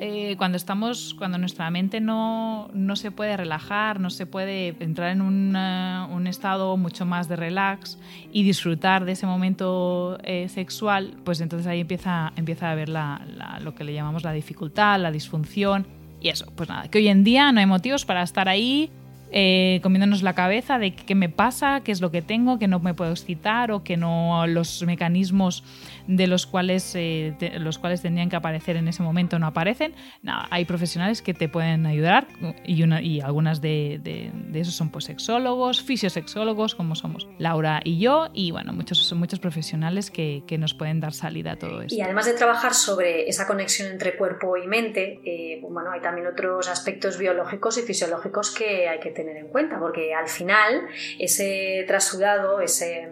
eh, 0.00 0.34
cuando 0.36 0.56
estamos, 0.56 1.14
cuando 1.14 1.38
nuestra 1.38 1.70
mente 1.70 2.00
no, 2.00 2.68
no, 2.74 2.96
se 2.96 3.10
puede 3.10 3.36
relajar, 3.36 4.00
no 4.00 4.10
se 4.10 4.26
puede 4.26 4.74
entrar 4.80 5.10
en 5.10 5.20
un, 5.20 5.54
un 5.56 6.26
estado 6.26 6.76
mucho 6.76 7.06
más 7.06 7.28
de 7.28 7.36
relax 7.36 7.98
y 8.32 8.42
disfrutar 8.42 9.04
de 9.04 9.12
ese 9.12 9.26
momento 9.26 10.18
eh, 10.24 10.48
sexual, 10.48 11.14
pues 11.24 11.40
entonces 11.40 11.66
ahí 11.66 11.80
empieza, 11.80 12.32
empieza 12.36 12.68
a 12.68 12.72
haber 12.72 12.88
la, 12.88 13.20
lo 13.62 13.74
que 13.74 13.84
le 13.84 13.94
llamamos 13.94 14.24
la 14.24 14.32
dificultad, 14.32 15.00
la 15.00 15.10
disfunción. 15.10 15.86
Y 16.20 16.30
eso, 16.30 16.50
pues 16.56 16.68
nada, 16.68 16.88
que 16.88 16.98
hoy 16.98 17.08
en 17.08 17.22
día 17.22 17.52
no 17.52 17.60
hay 17.60 17.66
motivos 17.66 18.04
para 18.04 18.22
estar 18.22 18.48
ahí 18.48 18.90
eh, 19.36 19.80
comiéndonos 19.82 20.22
la 20.22 20.32
cabeza 20.34 20.78
de 20.78 20.94
qué 20.94 21.16
me 21.16 21.28
pasa, 21.28 21.80
qué 21.80 21.90
es 21.90 22.00
lo 22.00 22.12
que 22.12 22.22
tengo, 22.22 22.60
que 22.60 22.68
no 22.68 22.78
me 22.78 22.94
puedo 22.94 23.10
excitar 23.10 23.72
o 23.72 23.82
que 23.82 23.96
no 23.96 24.46
los 24.46 24.84
mecanismos 24.84 25.64
de 26.06 26.28
los 26.28 26.46
cuales, 26.46 26.92
eh, 26.94 27.34
los 27.58 27.78
cuales 27.78 28.00
tendrían 28.00 28.30
que 28.30 28.36
aparecer 28.36 28.76
en 28.76 28.86
ese 28.86 29.02
momento 29.02 29.40
no 29.40 29.48
aparecen. 29.48 29.92
hay 30.22 30.64
profesionales 30.66 31.20
que 31.20 31.34
te 31.34 31.48
pueden 31.48 31.84
ayudar 31.84 32.28
y, 32.64 32.84
una, 32.84 33.02
y 33.02 33.20
algunas 33.20 33.60
de, 33.60 33.98
de, 34.04 34.60
esos 34.60 34.74
son 34.74 34.90
pues 34.90 35.06
sexólogos, 35.06 35.82
fisiosexólogos 35.82 36.76
como 36.76 36.94
somos 36.94 37.26
Laura 37.38 37.80
y 37.82 37.98
yo 37.98 38.28
y 38.32 38.52
bueno, 38.52 38.72
muchos, 38.72 39.12
muchos 39.14 39.40
profesionales 39.40 40.12
que, 40.12 40.44
que 40.46 40.58
nos 40.58 40.74
pueden 40.74 41.00
dar 41.00 41.12
salida 41.12 41.52
a 41.52 41.56
todo 41.56 41.82
esto. 41.82 41.96
Y 41.96 42.02
además 42.02 42.26
de 42.26 42.34
trabajar 42.34 42.72
sobre 42.72 43.28
esa 43.28 43.48
conexión 43.48 43.90
entre 43.90 44.16
cuerpo 44.16 44.56
y 44.56 44.68
mente, 44.68 45.20
eh, 45.24 45.60
bueno, 45.62 45.90
hay 45.90 46.00
también 46.00 46.28
otros 46.28 46.68
aspectos 46.68 47.18
biológicos 47.18 47.78
y 47.78 47.82
fisiológicos 47.82 48.52
que 48.52 48.88
hay 48.88 49.00
que 49.00 49.10
tener 49.10 49.23
en 49.28 49.48
cuenta, 49.48 49.78
porque 49.78 50.14
al 50.14 50.28
final 50.28 50.88
ese 51.18 51.84
trasudado, 51.86 52.60
ese 52.60 53.10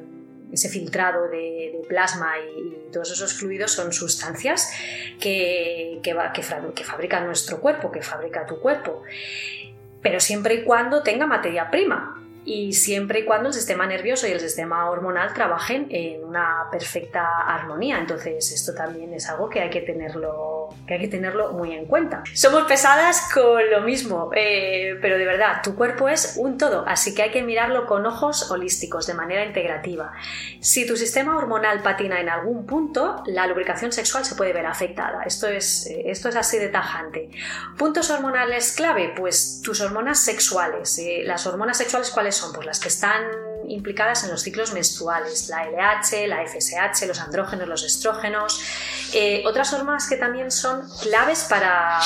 ese 0.53 0.69
filtrado 0.69 1.29
de, 1.29 1.83
plasma 1.89 2.35
y, 2.39 2.91
todos 2.93 3.11
esos 3.11 3.33
fluidos 3.33 3.73
son 3.73 3.91
sustancias 3.91 4.71
que, 5.19 5.99
que, 6.03 6.15
que, 6.35 6.85
fabrica 6.85 7.21
nuestro 7.21 7.59
cuerpo, 7.59 7.91
que 7.91 8.03
fabrica 8.03 8.45
tu 8.45 8.61
cuerpo. 8.61 9.03
Pero 10.03 10.21
siempre 10.21 10.57
y 10.57 10.65
cuando 10.65 11.03
tenga 11.03 11.27
materia 11.27 11.71
prima 11.71 12.23
y 12.45 12.75
siempre 12.75 13.21
y 13.21 13.25
cuando 13.25 13.49
el 13.49 13.55
sistema 13.55 13.87
nervioso 13.87 14.27
y 14.27 14.33
el 14.33 14.41
sistema 14.41 14.91
hormonal 14.91 15.33
trabajen 15.33 15.87
en 15.91 16.23
una 16.23 16.69
perfecta 16.71 17.25
armonía. 17.47 17.99
Entonces 17.99 18.53
esto 18.53 18.75
también 18.75 19.15
es 19.15 19.27
algo 19.31 19.49
que 19.49 19.61
hay 19.61 19.71
que 19.71 19.81
tenerlo 19.81 20.52
que 20.87 20.95
hay 20.95 21.01
que 21.01 21.09
tenerlo 21.09 21.53
muy 21.53 21.73
en 21.73 21.87
cuenta. 21.87 22.23
Somos 22.35 22.65
pesadas 22.65 23.31
con 23.33 23.71
lo 23.71 23.83
mismo, 23.83 24.31
eh, 24.35 24.99
pero 25.01 25.19
de 25.19 25.25
verdad, 25.25 25.61
tu 25.63 25.75
cuerpo 25.75 26.09
es 26.09 26.35
un 26.37 26.59
todo, 26.59 26.85
así 26.87 27.15
que 27.15 27.23
hay 27.23 27.31
que 27.31 27.43
mirarlo 27.43 27.87
con 27.87 28.05
ojos 28.07 28.51
holísticos, 28.51 29.07
de 29.07 29.15
manera 29.15 29.45
integrativa. 29.45 30.13
Si 30.61 30.87
tu 30.87 30.97
sistema 30.97 31.37
hormonal 31.37 31.83
patina 31.83 32.21
en 32.21 32.29
algún 32.29 32.67
punto, 32.67 33.23
la 33.27 33.47
lubricación 33.47 33.93
sexual 33.93 34.25
se 34.25 34.35
puede 34.35 34.53
ver 34.53 34.67
afectada. 34.67 35.23
Esto 35.25 35.49
es, 35.49 35.87
eh, 35.87 36.05
esto 36.07 36.29
es 36.29 36.37
así 36.37 36.59
de 36.59 36.69
tajante. 36.69 37.31
Puntos 37.77 38.11
hormonales 38.11 38.73
clave, 38.73 39.13
pues 39.17 39.61
tus 39.63 39.81
hormonas 39.81 40.19
sexuales. 40.19 40.99
Eh, 40.99 41.23
las 41.25 41.47
hormonas 41.47 41.79
sexuales, 41.79 42.11
¿cuáles 42.11 42.35
son? 42.35 42.53
Pues 42.53 42.67
las 42.67 42.81
que 42.81 42.89
implicadas 43.69 44.25
en 44.25 44.31
los 44.31 44.43
ciclos 44.43 44.73
menstruales, 44.73 45.49
la 45.49 45.65
LH, 45.65 46.27
la 46.29 46.47
FSH, 46.47 47.07
los 47.07 47.21
andrógenos, 47.21 47.69
los 47.69 47.85
estrógenos. 47.85 48.63
Eh, 49.15 49.43
otras 49.47 49.73
hormonas 49.73 50.09
que 50.09 50.17
también 50.17 50.51
son 50.51 50.83
claves 51.03 51.47
para, 51.49 51.99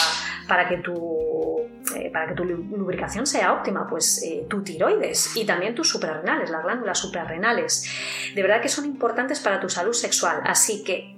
para 0.48 0.68
que 0.68 0.78
tu 0.78 1.46
eh, 1.94 2.10
para 2.12 2.26
que 2.26 2.34
tu 2.34 2.44
lubricación 2.44 3.26
sea 3.26 3.52
óptima, 3.52 3.86
pues 3.88 4.20
eh, 4.22 4.44
tu 4.48 4.62
tiroides 4.62 5.36
y 5.36 5.44
también 5.46 5.74
tus 5.74 5.88
suprarrenales, 5.88 6.50
las 6.50 6.64
glándulas 6.64 6.98
suprarrenales. 6.98 7.88
De 8.34 8.42
verdad 8.42 8.60
que 8.60 8.68
son 8.68 8.86
importantes 8.86 9.38
para 9.38 9.60
tu 9.60 9.68
salud 9.68 9.92
sexual. 9.92 10.40
Así 10.44 10.82
que 10.82 11.16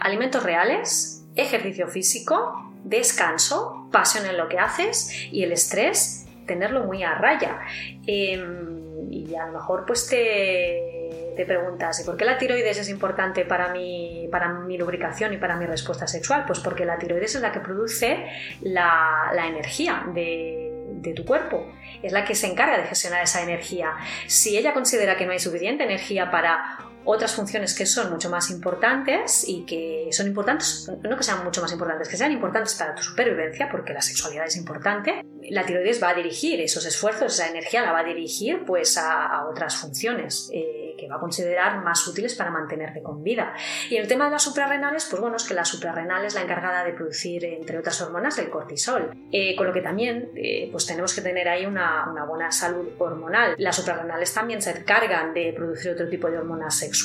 alimentos 0.00 0.42
reales, 0.42 1.24
ejercicio 1.36 1.86
físico, 1.88 2.72
descanso, 2.84 3.88
pasión 3.92 4.26
en 4.26 4.36
lo 4.36 4.48
que 4.48 4.58
haces 4.58 5.10
y 5.30 5.44
el 5.44 5.52
estrés, 5.52 6.26
tenerlo 6.46 6.84
muy 6.84 7.04
a 7.04 7.14
raya. 7.14 7.60
Em, 8.06 8.77
y 9.10 9.34
a 9.34 9.46
lo 9.46 9.52
mejor 9.52 9.84
pues 9.86 10.06
te, 10.08 11.34
te, 11.36 11.44
preguntas, 11.44 12.00
¿y 12.00 12.04
por 12.04 12.16
qué 12.16 12.24
la 12.24 12.38
tiroides 12.38 12.78
es 12.78 12.88
importante 12.88 13.44
para 13.44 13.72
mi, 13.72 14.28
para 14.30 14.48
mi 14.48 14.76
lubricación 14.76 15.32
y 15.32 15.36
para 15.36 15.56
mi 15.56 15.66
respuesta 15.66 16.06
sexual? 16.06 16.44
Pues 16.46 16.60
porque 16.60 16.84
la 16.84 16.98
tiroides 16.98 17.34
es 17.34 17.42
la 17.42 17.52
que 17.52 17.60
produce 17.60 18.26
la, 18.62 19.30
la 19.34 19.46
energía 19.46 20.04
de, 20.14 20.68
de 21.00 21.12
tu 21.12 21.24
cuerpo, 21.24 21.66
es 22.02 22.12
la 22.12 22.24
que 22.24 22.34
se 22.34 22.46
encarga 22.46 22.78
de 22.78 22.84
gestionar 22.84 23.22
esa 23.22 23.42
energía. 23.42 23.94
Si 24.26 24.56
ella 24.56 24.72
considera 24.72 25.16
que 25.16 25.26
no 25.26 25.32
hay 25.32 25.38
suficiente 25.38 25.84
energía 25.84 26.30
para 26.30 26.78
otras 27.10 27.34
funciones 27.34 27.74
que 27.74 27.86
son 27.86 28.10
mucho 28.10 28.28
más 28.28 28.50
importantes 28.50 29.48
y 29.48 29.64
que 29.64 30.08
son 30.10 30.26
importantes, 30.26 30.90
no 31.02 31.16
que 31.16 31.22
sean 31.22 31.42
mucho 31.42 31.62
más 31.62 31.72
importantes, 31.72 32.06
que 32.06 32.18
sean 32.18 32.32
importantes 32.32 32.74
para 32.74 32.94
tu 32.94 33.02
supervivencia, 33.02 33.70
porque 33.70 33.94
la 33.94 34.02
sexualidad 34.02 34.44
es 34.44 34.56
importante, 34.56 35.24
la 35.48 35.64
tiroides 35.64 36.02
va 36.02 36.10
a 36.10 36.14
dirigir 36.14 36.60
esos 36.60 36.84
esfuerzos, 36.84 37.32
esa 37.32 37.48
energía 37.48 37.80
la 37.80 37.92
va 37.92 38.00
a 38.00 38.04
dirigir 38.04 38.62
pues 38.66 38.98
a, 38.98 39.46
otras 39.48 39.76
funciones 39.76 40.50
eh, 40.52 40.96
que 40.98 41.08
va 41.08 41.16
a 41.16 41.18
considerar 41.18 41.82
más 41.82 42.06
útiles 42.06 42.34
para 42.34 42.50
mantenerte 42.50 43.02
con 43.02 43.22
vida. 43.22 43.54
Y 43.88 43.96
el 43.96 44.06
tema 44.06 44.26
de 44.26 44.32
las 44.32 44.42
suprarrenales, 44.42 45.06
pues 45.08 45.22
bueno, 45.22 45.36
es 45.36 45.44
que 45.44 45.54
la 45.54 45.64
suprarrenal 45.64 46.26
es 46.26 46.34
la 46.34 46.42
encargada 46.42 46.84
de 46.84 46.92
producir, 46.92 47.42
entre 47.46 47.78
otras 47.78 47.98
hormonas, 48.02 48.36
el 48.38 48.50
cortisol, 48.50 49.16
eh, 49.32 49.56
con 49.56 49.66
lo 49.66 49.72
que 49.72 49.80
también 49.80 50.30
eh, 50.36 50.68
pues 50.70 50.84
tenemos 50.84 51.14
que 51.14 51.22
tener 51.22 51.48
ahí 51.48 51.64
una, 51.64 52.06
una 52.10 52.26
buena 52.26 52.52
salud 52.52 52.88
hormonal. 52.98 53.54
Las 53.56 53.76
suprarrenales 53.76 54.34
también 54.34 54.60
se 54.60 54.72
encargan 54.72 55.32
de 55.32 55.54
producir 55.56 55.92
otro 55.92 56.06
tipo 56.10 56.30
de 56.30 56.36
hormonas 56.36 56.76
sexuales 56.76 56.97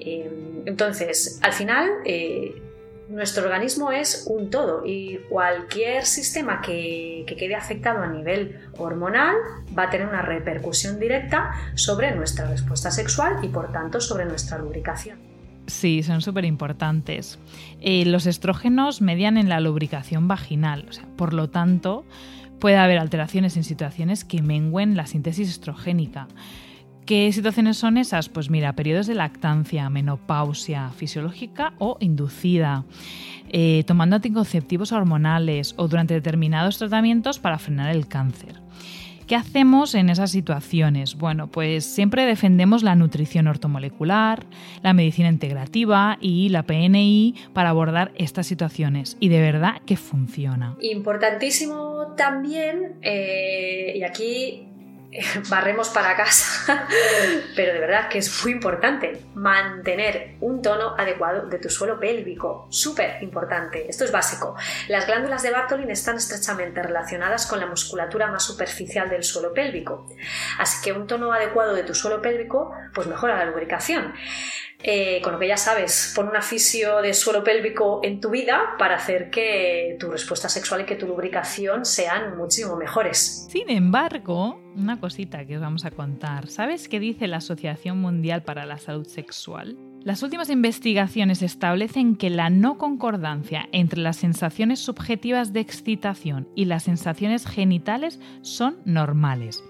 eh, 0.00 0.62
entonces, 0.66 1.38
al 1.42 1.52
final, 1.52 1.88
eh, 2.04 2.60
nuestro 3.08 3.44
organismo 3.44 3.92
es 3.92 4.26
un 4.28 4.50
todo 4.50 4.84
y 4.84 5.18
cualquier 5.28 6.04
sistema 6.04 6.60
que, 6.60 7.24
quede 7.26 7.54
afectado 7.54 8.02
a 8.02 8.08
nivel 8.08 8.60
hormonal 8.78 9.34
va 9.76 9.84
a 9.84 9.90
tener 9.90 10.06
una 10.06 10.22
repercusión 10.22 10.98
directa 10.98 11.52
sobre 11.74 12.14
nuestra 12.14 12.46
respuesta 12.46 12.90
sexual 12.90 13.38
y 13.42 13.48
por 13.48 13.72
tanto 13.72 14.00
sobre 14.00 14.24
nuestra 14.24 14.58
lubricación. 14.58 15.18
Sí, 15.66 16.02
son 16.02 16.20
súper 16.20 16.44
importantes. 16.44 17.38
Eh, 17.80 18.04
los 18.04 18.26
estrógenos 18.26 19.00
median 19.00 19.38
en 19.38 19.48
la 19.48 19.60
lubricación 19.60 20.28
vaginal, 20.28 20.86
por 21.16 21.32
lo 21.32 21.48
tanto, 21.48 22.04
puede 22.60 22.76
haber 22.76 22.98
alteraciones 22.98 23.56
en 23.56 23.64
situaciones 23.64 24.24
que 24.24 24.42
mengüen 24.42 24.96
la 24.96 25.06
síntesis 25.06 25.48
estrogénica. 25.48 26.28
¿Qué 27.06 27.30
situaciones 27.32 27.76
son 27.76 27.98
esas? 27.98 28.30
Pues 28.30 28.48
mira, 28.48 28.74
periodos 28.74 29.06
de 29.06 29.14
lactancia, 29.14 29.90
menopausia 29.90 30.88
fisiológica 30.96 31.74
o 31.78 31.98
inducida, 32.00 32.84
eh, 33.50 33.84
tomando 33.86 34.16
anticonceptivos 34.16 34.90
hormonales 34.90 35.74
o 35.76 35.86
durante 35.86 36.14
determinados 36.14 36.78
tratamientos 36.78 37.38
para 37.38 37.58
frenar 37.58 37.94
el 37.94 38.08
cáncer. 38.08 38.54
¿Qué 39.26 39.36
hacemos 39.36 39.94
en 39.94 40.08
esas 40.08 40.30
situaciones? 40.30 41.16
Bueno, 41.16 41.50
pues 41.50 41.84
siempre 41.84 42.24
defendemos 42.24 42.82
la 42.82 42.94
nutrición 42.94 43.48
ortomolecular, 43.48 44.46
la 44.82 44.94
medicina 44.94 45.28
integrativa 45.28 46.16
y 46.20 46.48
la 46.50 46.62
PNI 46.62 47.34
para 47.52 47.70
abordar 47.70 48.12
estas 48.16 48.46
situaciones. 48.46 49.18
Y 49.20 49.28
de 49.28 49.40
verdad 49.40 49.80
que 49.86 49.96
funciona. 49.96 50.76
Importantísimo 50.80 52.14
también, 52.16 52.96
eh, 53.02 53.94
y 53.96 54.02
aquí 54.02 54.68
barremos 55.48 55.88
para 55.90 56.16
casa, 56.16 56.86
pero 57.56 57.72
de 57.72 57.80
verdad 57.80 58.08
que 58.08 58.18
es 58.18 58.42
muy 58.42 58.52
importante 58.52 59.22
mantener 59.34 60.36
un 60.40 60.62
tono 60.62 60.94
adecuado 60.96 61.46
de 61.46 61.58
tu 61.58 61.70
suelo 61.70 61.98
pélvico, 61.98 62.66
súper 62.70 63.22
importante, 63.22 63.88
esto 63.88 64.04
es 64.04 64.12
básico. 64.12 64.56
Las 64.88 65.06
glándulas 65.06 65.42
de 65.42 65.50
Bartholin 65.50 65.90
están 65.90 66.16
estrechamente 66.16 66.82
relacionadas 66.82 67.46
con 67.46 67.60
la 67.60 67.66
musculatura 67.66 68.28
más 68.28 68.42
superficial 68.42 69.08
del 69.08 69.24
suelo 69.24 69.52
pélvico, 69.52 70.06
así 70.58 70.82
que 70.82 70.92
un 70.92 71.06
tono 71.06 71.32
adecuado 71.32 71.74
de 71.74 71.84
tu 71.84 71.94
suelo 71.94 72.20
pélvico 72.20 72.72
pues 72.92 73.06
mejora 73.06 73.36
la 73.36 73.44
lubricación. 73.44 74.14
Eh, 74.86 75.22
con 75.22 75.32
lo 75.32 75.38
que 75.38 75.48
ya 75.48 75.56
sabes, 75.56 76.12
pon 76.14 76.28
un 76.28 76.36
afisio 76.36 77.00
de 77.00 77.14
suelo 77.14 77.42
pélvico 77.42 78.00
en 78.04 78.20
tu 78.20 78.28
vida 78.28 78.76
para 78.78 78.96
hacer 78.96 79.30
que 79.30 79.96
tu 79.98 80.10
respuesta 80.10 80.50
sexual 80.50 80.82
y 80.82 80.84
que 80.84 80.94
tu 80.94 81.06
lubricación 81.06 81.86
sean 81.86 82.36
muchísimo 82.36 82.76
mejores. 82.76 83.46
Sin 83.50 83.70
embargo, 83.70 84.60
una 84.76 85.00
cosita 85.00 85.46
que 85.46 85.56
os 85.56 85.62
vamos 85.62 85.86
a 85.86 85.90
contar. 85.90 86.48
¿Sabes 86.48 86.86
qué 86.86 87.00
dice 87.00 87.28
la 87.28 87.38
Asociación 87.38 87.98
Mundial 87.98 88.42
para 88.42 88.66
la 88.66 88.76
Salud 88.76 89.06
Sexual? 89.06 89.78
Las 90.02 90.22
últimas 90.22 90.50
investigaciones 90.50 91.40
establecen 91.40 92.16
que 92.16 92.28
la 92.28 92.50
no 92.50 92.76
concordancia 92.76 93.70
entre 93.72 94.00
las 94.00 94.16
sensaciones 94.16 94.80
subjetivas 94.80 95.54
de 95.54 95.60
excitación 95.60 96.46
y 96.54 96.66
las 96.66 96.82
sensaciones 96.82 97.46
genitales 97.46 98.20
son 98.42 98.76
normales. 98.84 99.64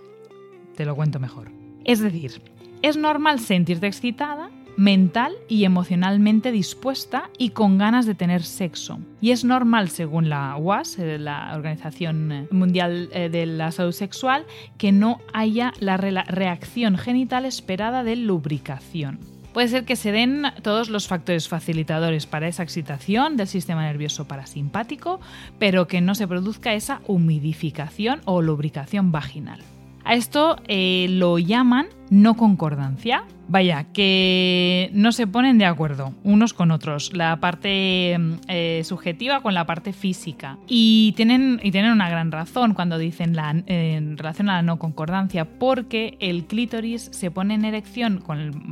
Te 0.75 0.85
lo 0.85 0.97
cuento 0.97 1.21
mejor. 1.21 1.53
Es 1.85 2.01
decir, 2.01 2.43
es 2.83 2.97
normal 2.97 3.39
sentirte 3.39 3.87
excitada 3.87 4.51
mental 4.77 5.35
y 5.49 5.65
emocionalmente 5.65 6.53
dispuesta 6.53 7.31
y 7.39 7.51
con 7.51 7.79
ganas 7.79 8.07
de 8.07 8.15
tener 8.15 8.43
sexo. 8.43 8.99
Y 9.21 9.31
es 9.31 9.45
normal, 9.45 9.89
según 9.89 10.29
la 10.29 10.57
UAS, 10.57 10.99
eh, 10.99 11.19
la 11.19 11.53
Organización 11.55 12.49
Mundial 12.51 13.09
eh, 13.13 13.29
de 13.29 13.47
la 13.47 13.73
Salud 13.73 13.93
Sexual, 13.93 14.47
que 14.79 14.93
no 14.93 15.21
haya 15.33 15.73
la 15.81 15.97
reacción 15.97 16.99
genital 16.99 17.45
esperada 17.45 18.05
de 18.05 18.17
lubricación. 18.17 19.19
Puede 19.55 19.69
ser 19.69 19.85
que 19.85 19.95
se 19.95 20.11
den 20.11 20.47
todos 20.63 20.89
los 20.89 21.07
factores 21.07 21.49
facilitadores 21.49 22.27
para 22.27 22.49
esa 22.49 22.65
excitación 22.65 23.37
del 23.37 23.47
sistema 23.47 23.85
nervioso 23.85 24.27
parasimpático, 24.27 25.21
pero 25.61 25.87
que 25.87 26.01
no 26.01 26.17
se 26.17 26.27
produzca 26.27 26.75
esa 26.75 27.01
humidificación 27.07 28.21
o 28.25 28.43
lubricación 28.43 29.13
vaginal. 29.13 29.61
A 30.05 30.15
esto 30.15 30.57
eh, 30.69 31.07
lo 31.11 31.39
llaman 31.39 31.87
no 32.11 32.37
concordancia. 32.37 33.25
Vaya, 33.47 33.85
que 33.93 34.91
no 34.95 35.13
se 35.13 35.27
ponen 35.27 35.59
de 35.59 35.67
acuerdo 35.67 36.15
unos 36.25 36.55
con 36.55 36.71
otros, 36.71 37.13
la 37.15 37.41
parte 37.41 38.17
eh, 38.49 38.83
subjetiva 38.85 39.43
con 39.43 39.53
la 39.53 39.67
parte 39.67 39.93
física. 39.93 40.57
Y 40.67 41.13
tienen, 41.17 41.61
y 41.63 41.71
tienen 41.71 41.93
una 41.93 42.09
gran 42.09 42.33
razón 42.33 42.73
cuando 42.73 42.97
dicen 42.97 43.37
la, 43.37 43.51
en 43.67 44.17
relación 44.17 44.49
a 44.49 44.55
la 44.55 44.63
no 44.63 44.79
concordancia, 44.79 45.45
porque 45.45 46.17
el 46.21 46.47
clítoris 46.47 47.11
se 47.13 47.31
pone 47.31 47.55
en 47.55 47.67
erección 47.67 48.23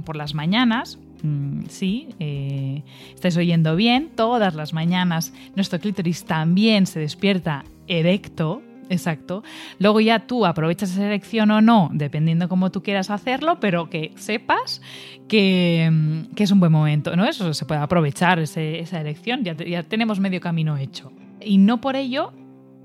por 0.06 0.16
las 0.16 0.34
mañanas, 0.34 0.98
mm, 1.22 1.64
sí, 1.68 2.08
eh, 2.18 2.82
estáis 3.14 3.36
oyendo 3.36 3.76
bien, 3.76 4.10
todas 4.16 4.54
las 4.54 4.72
mañanas 4.72 5.34
nuestro 5.54 5.80
clítoris 5.80 6.24
también 6.24 6.86
se 6.86 6.98
despierta 6.98 7.64
erecto, 7.88 8.62
Exacto. 8.92 9.42
Luego 9.78 10.00
ya 10.00 10.26
tú 10.26 10.44
aprovechas 10.44 10.92
esa 10.92 11.07
elección 11.07 11.50
o 11.50 11.61
no, 11.61 11.88
dependiendo 11.92 12.48
cómo 12.48 12.70
tú 12.70 12.83
quieras 12.83 13.11
hacerlo, 13.11 13.59
pero 13.59 13.88
que 13.88 14.12
sepas 14.16 14.83
que, 15.28 15.88
mm, 15.90 16.35
es 16.37 16.50
un 16.50 16.61
buen 16.61 16.72
momento, 16.72 17.16
¿no? 17.16 17.24
Eso 17.24 17.55
se 17.55 17.64
puede 17.64 17.81
aprovechar 17.81 18.38
esa 18.38 19.00
elección, 19.00 19.44
ya, 19.44 19.57
ya 19.57 19.83
tenemos 19.83 20.20
medio 20.20 20.40
camino 20.40 20.76
hecho. 20.76 21.11
Y 21.40 21.59
no 21.59 21.81
por 21.81 21.96
ello 21.96 22.33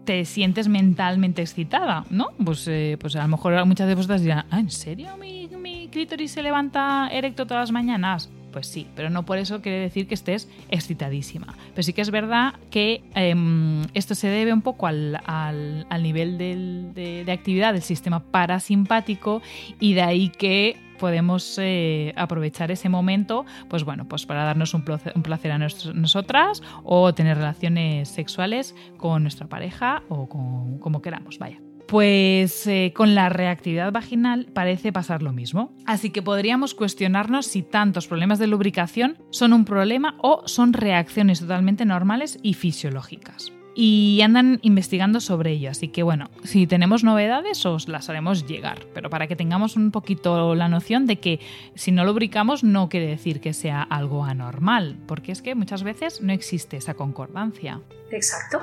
te 0.06 0.24
sientes 0.24 0.70
mentalmente 0.70 1.42
excitada, 1.42 2.06
¿no? 2.10 2.28
Pues, 2.44 2.66
eh, 2.70 2.98
pues 3.00 3.18
a 3.18 3.24
lo 3.24 3.28
mejor 3.28 3.66
muchas 3.66 3.88
de 3.90 3.96
vosotras 3.96 4.22
dirán, 4.22 4.46
¿Ah, 4.50 4.60
¿en 4.62 4.70
serio 4.70 5.18
mi, 5.18 5.50
mi 5.62 5.90
clítoris 5.90 6.32
se 6.32 6.42
levanta 6.42 7.10
erecto 7.12 7.46
todas 7.46 7.64
las 7.64 7.72
mañanas? 7.74 8.32
Pues 8.58 8.66
sí, 8.66 8.88
pero 8.96 9.12
no 9.12 9.24
por 9.24 9.38
eso 9.38 9.62
quiere 9.62 9.78
decir 9.78 10.08
que 10.08 10.16
estés 10.16 10.50
excitadísima. 10.72 11.56
Pero 11.76 11.84
sí 11.84 11.94
que 11.94 12.02
es 12.02 12.10
verdad 12.10 12.56
que 12.72 13.04
em, 13.14 13.84
esto 13.94 14.16
se 14.16 14.30
debe 14.30 14.52
un 14.52 14.64
poco 14.64 14.88
al, 14.88 15.86
nivel 16.02 16.40
de, 16.40 17.24
actividad 17.32 17.74
del 17.74 17.84
sistema 17.84 18.20
parasimpático 18.20 19.44
y 19.80 19.94
de 19.94 20.02
ahí 20.02 20.30
que 20.30 20.76
podemos 20.98 21.60
eh, 21.62 22.14
aprovechar 22.16 22.72
ese 22.72 22.90
momento, 22.90 23.46
pues 23.70 23.84
bueno, 23.84 24.08
pues 24.08 24.26
para 24.26 24.44
darnos 24.44 24.74
un 24.74 24.82
placer, 24.82 25.52
a 25.52 25.60
nosotras 25.60 26.64
o 26.84 27.14
tener 27.14 27.38
relaciones 27.38 28.10
sexuales 28.10 28.74
con 28.98 29.22
nuestra 29.22 29.46
pareja 29.46 30.02
o 30.10 30.28
con 30.28 30.80
como 30.80 31.04
queramos, 31.04 31.38
vaya. 31.38 31.67
Pues 31.88 32.68
eh, 32.68 32.92
con 32.94 33.16
la 33.16 33.30
reactividad 33.30 33.92
vaginal 33.92 34.48
parece 34.54 34.92
pasar 34.92 35.24
lo 35.24 35.32
mismo. 35.32 35.74
Así 35.86 36.10
que 36.10 36.22
podríamos 36.22 36.74
cuestionarnos 36.74 37.46
si 37.46 37.64
tantos 37.64 38.08
problemas 38.08 38.40
de 38.40 38.48
lubricación 38.48 39.18
son 39.30 39.54
un 39.54 39.64
problema 39.64 40.16
o 40.22 40.44
son 40.48 40.74
reacciones 40.74 41.40
totalmente 41.40 41.86
normales 41.86 42.40
y 42.44 42.56
fisiológicas 42.56 43.54
y 43.80 44.22
andan 44.24 44.58
investigando 44.64 45.22
sobre 45.22 45.52
ello. 45.52 45.70
Así 45.70 45.90
que 45.90 46.02
bueno, 46.02 46.32
si 46.44 46.66
tenemos 46.66 47.04
novedades 47.04 47.64
os 47.68 47.88
las 47.88 48.10
haremos 48.10 48.48
llegar, 48.48 48.80
pero 48.96 49.12
para 49.12 49.28
que 49.28 49.36
tengamos 49.36 49.76
un 49.76 49.92
poquito 49.92 50.56
la 50.56 50.68
noción 50.68 51.06
de 51.06 51.20
que 51.20 51.40
si 51.76 51.92
no 51.92 52.04
lubricamos 52.04 52.64
no 52.64 52.90
quiere 52.90 53.06
decir 53.06 53.40
que 53.40 53.54
sea 53.54 53.84
algo 53.84 54.26
anormal, 54.26 54.98
porque 55.06 55.32
es 55.32 55.44
que 55.44 55.54
muchas 55.54 55.84
veces 55.84 56.22
no 56.22 56.34
existe 56.34 56.76
esa 56.76 56.96
concordancia. 56.96 57.80
Exacto. 58.10 58.60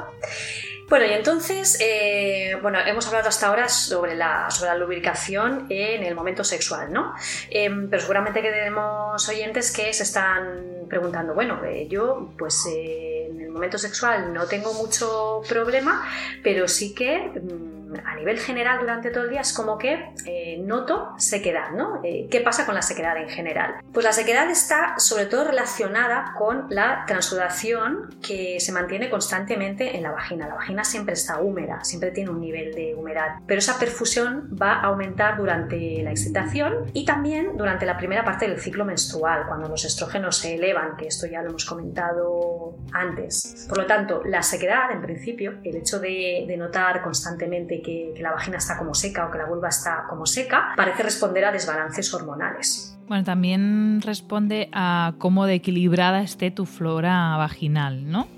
Bueno, 0.89 1.07
y 1.07 1.13
entonces, 1.13 1.79
eh, 1.81 2.57
bueno, 2.61 2.79
hemos 2.87 3.07
hablado 3.07 3.29
hasta 3.29 3.47
ahora 3.47 3.69
sobre 3.69 4.15
la, 4.15 4.51
sobre 4.51 4.71
la 4.71 4.77
lubricación 4.77 5.67
en 5.71 6.03
el 6.03 6.15
momento 6.15 6.45
sexual, 6.45 6.93
¿no? 6.93 7.15
Em, 7.51 7.89
pero 7.89 8.03
seguramente 8.03 8.43
que 8.43 8.51
tenemos 8.51 9.29
oyentes 9.29 9.73
que 9.73 9.93
se 9.95 10.03
están 10.03 10.87
preguntando, 10.89 11.35
bueno, 11.35 11.65
eh, 11.65 11.89
yo 11.89 12.33
pues 12.39 12.67
eh, 12.69 13.29
en 13.31 13.41
el 13.41 13.51
momento 13.51 13.79
sexual 13.79 14.33
no 14.35 14.47
tengo 14.47 14.75
mucho 14.75 15.41
problema, 15.49 16.07
pero 16.43 16.69
sí 16.69 16.95
que... 16.95 17.19
Mm, 17.19 17.74
a 18.05 18.15
nivel 18.17 18.39
general 18.39 18.81
durante 18.81 19.11
todo 19.11 19.25
el 19.25 19.31
día 19.31 19.41
es 19.41 19.53
como 19.53 19.79
que 19.79 20.13
eh, 20.27 20.59
noto 20.61 21.15
sequedad, 21.19 21.71
¿no? 21.71 22.01
Eh, 22.03 22.29
¿Qué 22.31 22.41
pasa 22.41 22.67
con 22.67 22.75
la 22.75 22.83
sequedad 22.83 23.17
en 23.17 23.29
general? 23.29 23.77
Pues 23.93 24.05
la 24.05 24.13
sequedad 24.13 24.51
está 24.51 24.99
sobre 24.99 25.27
todo 25.27 25.45
relacionada 25.45 26.35
con 26.37 26.67
la 26.71 27.05
transudación 27.07 28.11
que 28.27 28.59
se 28.61 28.73
mantiene 28.73 29.11
constantemente 29.11 29.97
en 29.97 30.03
la 30.03 30.11
vagina. 30.11 30.49
La 30.49 30.55
vagina 30.55 30.85
siempre 30.85 31.15
está 31.15 31.41
húmeda, 31.41 31.85
siempre 31.85 32.11
tiene 32.11 32.31
un 32.31 32.41
nivel 32.41 32.75
de 32.75 32.95
humedad, 32.95 33.37
pero 33.47 33.59
esa 33.59 33.79
perfusión 33.79 34.51
va 34.61 34.75
a 34.75 34.87
aumentar 34.87 35.37
durante 35.37 36.03
la 36.03 36.11
excitación 36.11 36.91
y 36.93 37.05
también 37.05 37.57
durante 37.57 37.87
la 37.87 37.97
primera 37.97 38.25
parte 38.25 38.49
del 38.49 38.59
ciclo 38.59 38.85
menstrual, 38.85 39.47
cuando 39.47 39.69
los 39.69 39.85
estrógenos 39.85 40.39
se 40.39 40.55
elevan, 40.55 40.97
que 40.97 41.07
esto 41.07 41.27
ya 41.27 41.43
lo 41.43 41.51
hemos 41.51 41.65
comentado 41.65 42.77
antes. 42.93 43.67
Por 43.69 43.79
lo 43.79 43.87
tanto, 43.87 44.23
la 44.25 44.43
sequedad, 44.43 44.91
en 44.91 45.03
principio, 45.03 45.55
el 45.65 45.77
hecho 45.77 46.01
de, 46.01 46.45
de 46.47 46.57
notar 46.57 47.03
constantemente 47.03 47.81
que, 47.85 48.15
la 48.21 48.33
vagina 48.33 48.59
está 48.59 48.79
como 48.79 48.95
seca 48.95 49.27
o 49.27 49.31
que 49.31 49.39
la 49.39 49.47
vulva 49.47 49.69
está 49.69 50.07
como 50.09 50.27
seca, 50.27 50.73
parece 50.77 51.03
responder 51.03 51.45
a 51.45 51.53
desbalances 51.53 52.13
hormonales. 52.15 52.97
Bueno, 53.07 53.23
también 53.25 54.01
responde 54.03 54.71
a 54.73 55.15
cómo 55.19 55.45
de 55.47 55.55
equilibrada 55.55 56.23
esté 56.23 56.51
tu 56.51 56.65
flora 56.65 57.37
vaginal, 57.37 58.11
¿no? 58.11 58.29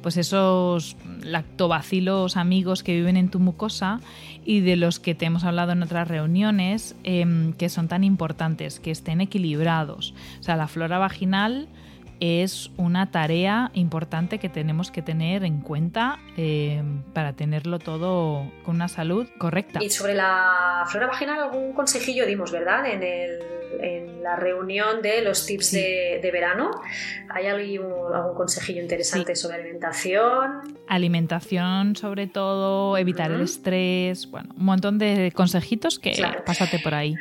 Pues 0.00 0.16
esos 0.16 0.96
lactobacilos 1.22 2.36
amigos 2.36 2.82
que 2.82 2.94
viven 2.94 3.16
en 3.16 3.30
tu 3.30 3.40
mucosa 3.40 4.00
y 4.44 4.60
de 4.60 4.76
los 4.76 5.00
que 5.00 5.14
te 5.14 5.26
hemos 5.26 5.44
hablado 5.44 5.72
en 5.72 5.82
otras 5.82 6.08
reuniones, 6.08 6.96
em, 7.04 7.52
que 7.52 7.68
son 7.68 7.88
tan 7.88 8.04
importantes, 8.04 8.80
que 8.80 8.90
estén 8.90 9.20
equilibrados. 9.20 10.14
O 10.40 10.42
sea, 10.42 10.56
la 10.56 10.68
flora 10.68 10.98
vaginal 10.98 11.68
es 12.22 12.70
una 12.76 13.10
tarea 13.10 13.72
importante 13.74 14.38
que 14.38 14.48
tenemos 14.48 14.92
que 14.92 15.02
tener 15.02 15.42
en 15.42 15.58
cuenta 15.58 16.20
eh, 16.36 16.80
para 17.12 17.32
tenerlo 17.32 17.80
todo 17.80 18.48
con 18.64 18.76
una 18.76 18.86
salud 18.86 19.26
correcta. 19.38 19.82
Y 19.82 19.90
sobre 19.90 20.14
la 20.14 20.84
flora 20.86 21.08
vaginal, 21.08 21.40
algún 21.40 21.72
consejillo 21.72 22.24
dimos, 22.24 22.52
¿verdad? 22.52 22.86
En, 22.86 23.42
la 24.22 24.36
reunión 24.36 25.02
de 25.02 25.22
los 25.22 25.44
tips 25.46 25.72
de, 25.72 26.30
verano. 26.32 26.70
¿Hay 27.30 27.46
algún, 27.46 28.34
consejillo 28.36 28.80
interesante 28.80 29.34
sobre 29.34 29.56
alimentación? 29.56 30.76
Alimentación, 30.86 31.96
sobre 31.96 32.28
todo, 32.28 32.96
evitar 32.96 33.32
el 33.32 33.40
estrés, 33.40 34.30
bueno, 34.30 34.54
un 34.56 34.66
montón 34.66 34.98
de 34.98 35.32
consejitos 35.34 35.98
que 35.98 36.12
pásate 36.46 36.78
por 36.78 36.94
ahí. 36.94 37.16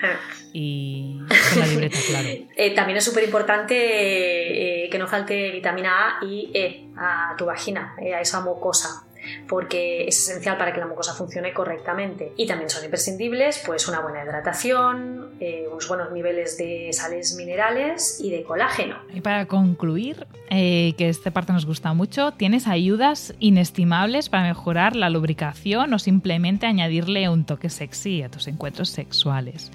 y 0.53 1.17
con 1.49 1.59
la 1.61 1.67
libreta, 1.67 1.97
claro. 2.07 2.29
Eh, 2.55 2.75
también 2.75 2.97
es 2.97 3.05
súper 3.05 3.23
importante 3.23 4.85
eh, 4.85 4.89
que 4.91 4.99
no 4.99 5.07
falte 5.07 5.49
vitamina 5.51 6.19
A 6.19 6.25
y 6.25 6.51
E 6.53 6.89
a 6.95 7.33
tu 7.37 7.45
vagina, 7.45 7.95
eh, 7.99 8.13
a 8.13 8.21
esa 8.21 8.41
mucosa 8.41 9.07
porque 9.47 10.07
es 10.07 10.27
esencial 10.27 10.57
para 10.57 10.73
que 10.73 10.79
la 10.79 10.87
mucosa 10.87 11.13
funcione 11.13 11.53
correctamente. 11.53 12.33
Y 12.37 12.47
también 12.47 12.69
son 12.69 12.83
imprescindibles 12.83 13.61
pues 13.65 13.87
una 13.87 13.99
buena 13.99 14.23
hidratación, 14.23 15.31
eh, 15.39 15.65
unos 15.71 15.87
buenos 15.87 16.11
niveles 16.11 16.57
de 16.57 16.89
sales 16.91 17.35
minerales 17.35 18.19
y 18.21 18.31
de 18.31 18.43
colágeno. 18.43 18.97
Y 19.13 19.21
para 19.21 19.45
concluir, 19.45 20.27
eh, 20.49 20.93
que 20.97 21.09
esta 21.09 21.31
parte 21.31 21.53
nos 21.53 21.65
gusta 21.65 21.93
mucho, 21.93 22.31
tienes 22.31 22.67
ayudas 22.67 23.33
inestimables 23.39 24.29
para 24.29 24.43
mejorar 24.43 24.95
la 24.95 25.09
lubricación 25.09 25.93
o 25.93 25.99
simplemente 25.99 26.65
añadirle 26.65 27.29
un 27.29 27.45
toque 27.45 27.69
sexy 27.69 28.23
a 28.23 28.29
tus 28.29 28.47
encuentros 28.47 28.89
sexuales 28.89 29.71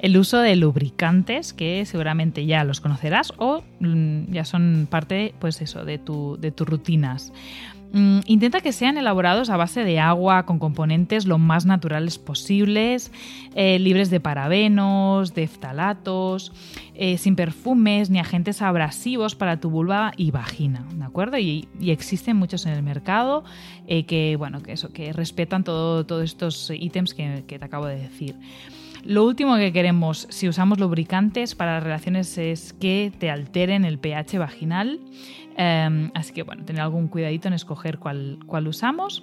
el 0.00 0.16
uso 0.16 0.38
de 0.38 0.56
lubricantes 0.56 1.52
que 1.52 1.84
seguramente 1.86 2.46
ya 2.46 2.64
los 2.64 2.80
conocerás 2.80 3.32
o 3.38 3.62
mm, 3.80 4.32
ya 4.32 4.44
son 4.44 4.86
parte 4.90 5.34
pues 5.38 5.60
eso 5.60 5.84
de, 5.84 5.98
tu, 5.98 6.36
de 6.40 6.50
tus 6.50 6.68
rutinas. 6.68 7.32
Mm, 7.92 8.20
intenta 8.26 8.60
que 8.60 8.72
sean 8.72 8.98
elaborados 8.98 9.48
a 9.48 9.56
base 9.56 9.84
de 9.84 10.00
agua 10.00 10.44
con 10.44 10.58
componentes 10.58 11.24
lo 11.24 11.38
más 11.38 11.66
naturales 11.66 12.18
posibles, 12.18 13.12
eh, 13.54 13.78
libres 13.78 14.10
de 14.10 14.20
parabenos, 14.20 15.34
de 15.34 15.46
ftalatos, 15.46 16.52
eh, 16.94 17.16
sin 17.16 17.36
perfumes 17.36 18.10
ni 18.10 18.18
agentes 18.18 18.60
abrasivos 18.60 19.34
para 19.34 19.60
tu 19.60 19.70
vulva 19.70 20.12
y 20.16 20.30
vagina, 20.30 20.84
¿de 20.94 21.04
acuerdo? 21.04 21.38
Y, 21.38 21.68
existen 21.80 22.36
muchos 22.36 22.66
en 22.66 22.72
el 22.72 22.82
mercado 22.82 23.44
eh, 23.86 24.04
que, 24.04 24.36
bueno, 24.36 24.62
que, 24.62 24.72
eso, 24.72 24.92
que 24.92 25.12
respetan 25.12 25.62
todos 25.64 26.22
estos 26.22 26.70
ítems 26.70 27.14
que 27.14 27.44
te 27.46 27.64
acabo 27.64 27.86
de 27.86 27.96
decir. 27.96 28.34
Lo 29.06 29.24
último 29.24 29.56
que 29.56 29.72
queremos 29.72 30.26
si 30.30 30.48
usamos 30.48 30.80
lubricantes 30.80 31.54
para 31.54 31.78
relaciones 31.78 32.36
es 32.38 32.72
que 32.72 33.12
te 33.16 33.30
alteren 33.30 33.84
el 33.84 34.00
pH 34.00 34.38
vaginal. 34.38 35.00
Em, 35.56 36.10
así 36.14 36.32
que 36.32 36.42
bueno, 36.42 36.64
tener 36.64 36.82
algún 36.82 37.06
cuidadito 37.06 37.46
en 37.46 37.54
escoger 37.54 37.98
cuál, 37.98 38.40
cuál 38.46 38.66
usamos. 38.66 39.22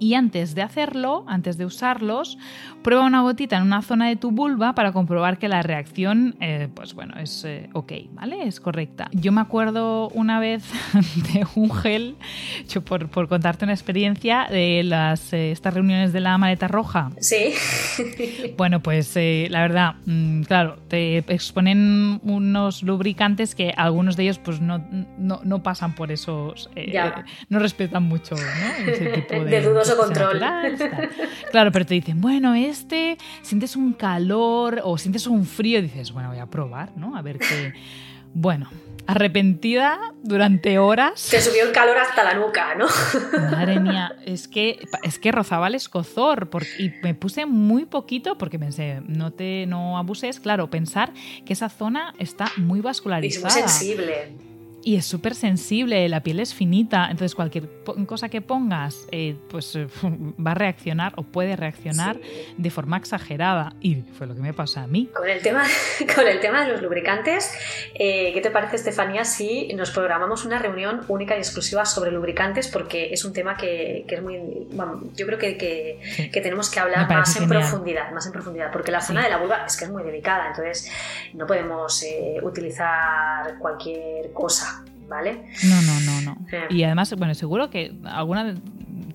Y 0.00 0.14
antes 0.14 0.54
de 0.54 0.62
hacerlo, 0.62 1.24
antes 1.28 1.58
de 1.58 1.66
usarlos, 1.66 2.38
prueba 2.82 3.04
una 3.04 3.20
gotita 3.20 3.58
en 3.58 3.64
una 3.64 3.82
zona 3.82 4.08
de 4.08 4.16
tu 4.16 4.30
vulva 4.30 4.74
para 4.74 4.92
comprobar 4.92 5.38
que 5.38 5.46
la 5.46 5.60
reacción, 5.60 6.36
eh, 6.40 6.68
pues 6.74 6.94
bueno, 6.94 7.18
es 7.20 7.44
eh, 7.44 7.68
ok, 7.74 7.92
¿vale? 8.12 8.48
Es 8.48 8.60
correcta. 8.60 9.10
Yo 9.12 9.30
me 9.30 9.42
acuerdo 9.42 10.08
una 10.08 10.40
vez 10.40 10.64
de 11.34 11.46
un 11.54 11.70
gel, 11.70 12.16
yo 12.66 12.80
por, 12.82 13.10
contarte 13.28 13.66
una 13.66 13.74
experiencia 13.74 14.46
de 14.50 14.82
las, 14.84 15.34
eh, 15.34 15.52
estas 15.52 15.74
reuniones 15.74 16.14
de 16.14 16.20
la 16.20 16.38
maleta 16.38 16.66
roja. 16.66 17.10
Sí. 17.20 17.52
Bueno, 18.56 18.80
pues 18.80 19.14
la 19.16 19.60
verdad, 19.60 19.94
mm, 20.06 20.42
claro, 20.42 20.78
te 20.88 21.18
exponen 21.18 22.20
unos 22.22 22.82
lubricantes 22.82 23.54
que 23.54 23.72
algunos 23.76 24.16
de 24.16 24.24
ellos 24.24 24.38
pues 24.38 24.60
no, 24.60 24.84
no, 25.18 25.62
pasan 25.62 25.94
por 25.94 26.10
esos, 26.10 26.70
no 27.48 27.58
respetan 27.58 28.04
mucho 28.04 28.34
¿no? 28.34 28.90
ese 28.90 29.06
tipo 29.06 29.34
de... 29.44 29.50
de 29.50 29.60
control. 29.96 30.40
Claro, 31.50 31.72
pero 31.72 31.86
te 31.86 31.94
dicen, 31.94 32.20
bueno, 32.20 32.54
este, 32.54 33.18
sientes 33.42 33.76
un 33.76 33.92
calor 33.92 34.80
o 34.84 34.98
sientes 34.98 35.26
un 35.26 35.44
frío, 35.44 35.78
y 35.78 35.82
dices, 35.82 36.12
bueno, 36.12 36.30
voy 36.30 36.38
a 36.38 36.46
probar, 36.46 36.96
¿no? 36.96 37.16
A 37.16 37.22
ver 37.22 37.38
qué. 37.38 37.72
Bueno, 38.32 38.70
arrepentida 39.08 39.98
durante 40.22 40.78
horas. 40.78 41.28
Te 41.30 41.40
subió 41.40 41.64
el 41.64 41.72
calor 41.72 41.98
hasta 41.98 42.22
la 42.22 42.34
nuca, 42.34 42.76
¿no? 42.76 42.86
Madre 43.50 43.80
mía, 43.80 44.14
es 44.24 44.46
que, 44.46 44.78
es 45.02 45.18
que 45.18 45.32
rozaba 45.32 45.66
el 45.66 45.74
escozor 45.74 46.48
y 46.78 46.92
me 47.02 47.14
puse 47.14 47.44
muy 47.44 47.86
poquito 47.86 48.38
porque 48.38 48.58
pensé, 48.58 49.02
no 49.06 49.32
te 49.32 49.66
no 49.66 49.98
abuses, 49.98 50.38
claro, 50.38 50.70
pensar 50.70 51.12
que 51.44 51.52
esa 51.52 51.68
zona 51.68 52.14
está 52.18 52.52
muy 52.56 52.80
vascularizada. 52.80 53.48
Es 53.48 53.54
muy 53.54 53.62
sensible. 53.62 54.49
Y 54.82 54.96
es 54.96 55.04
súper 55.04 55.34
sensible, 55.34 56.08
la 56.08 56.22
piel 56.22 56.40
es 56.40 56.54
finita, 56.54 57.08
entonces 57.10 57.34
cualquier 57.34 57.68
cosa 58.06 58.30
que 58.30 58.40
pongas 58.40 59.06
eh, 59.10 59.36
pues 59.50 59.76
eh, 59.76 59.86
va 60.04 60.52
a 60.52 60.54
reaccionar 60.54 61.12
o 61.16 61.22
puede 61.22 61.54
reaccionar 61.54 62.18
de 62.56 62.70
forma 62.70 62.96
exagerada. 62.96 63.74
Y 63.80 64.02
fue 64.16 64.26
lo 64.26 64.34
que 64.34 64.40
me 64.40 64.54
pasó 64.54 64.80
a 64.80 64.86
mí. 64.86 65.10
Con 65.14 65.28
el 65.28 65.42
tema, 65.42 65.64
con 66.14 66.26
el 66.26 66.40
tema 66.40 66.64
de 66.64 66.72
los 66.72 66.82
lubricantes, 66.82 67.52
eh, 67.94 68.32
¿qué 68.32 68.40
te 68.40 68.50
parece, 68.50 68.76
Estefanía, 68.76 69.24
si 69.24 69.72
nos 69.74 69.90
programamos 69.90 70.46
una 70.46 70.58
reunión 70.58 71.02
única 71.08 71.36
y 71.36 71.38
exclusiva 71.38 71.84
sobre 71.84 72.10
lubricantes? 72.10 72.68
Porque 72.68 73.12
es 73.12 73.24
un 73.24 73.34
tema 73.34 73.56
que, 73.56 74.06
es 74.08 74.22
muy... 74.22 74.38
yo 75.14 75.26
creo 75.26 75.38
que, 75.38 75.58
que, 75.58 76.40
tenemos 76.40 76.70
que 76.70 76.80
hablar 76.80 77.06
más 77.08 77.36
en 77.36 77.48
profundidad, 77.48 78.10
más 78.12 78.24
en 78.24 78.32
profundidad, 78.32 78.72
porque 78.72 78.90
la 78.90 79.02
zona 79.02 79.22
de 79.22 79.28
la 79.28 79.36
vulva 79.36 79.66
es 79.66 79.76
que 79.76 79.84
es 79.84 79.90
muy 79.90 80.02
delicada, 80.02 80.48
entonces 80.48 80.90
no 81.34 81.46
podemos 81.46 82.02
utilizar 82.42 83.58
cualquier 83.58 84.32
cosa 84.32 84.69
¿vale? 85.10 85.42
No, 85.64 85.82
no, 85.82 86.00
no, 86.00 86.20
no. 86.22 86.46
Y 86.70 86.84
además, 86.84 87.12
bueno, 87.18 87.34
seguro 87.34 87.68
que 87.68 87.92
alguna 88.04 88.54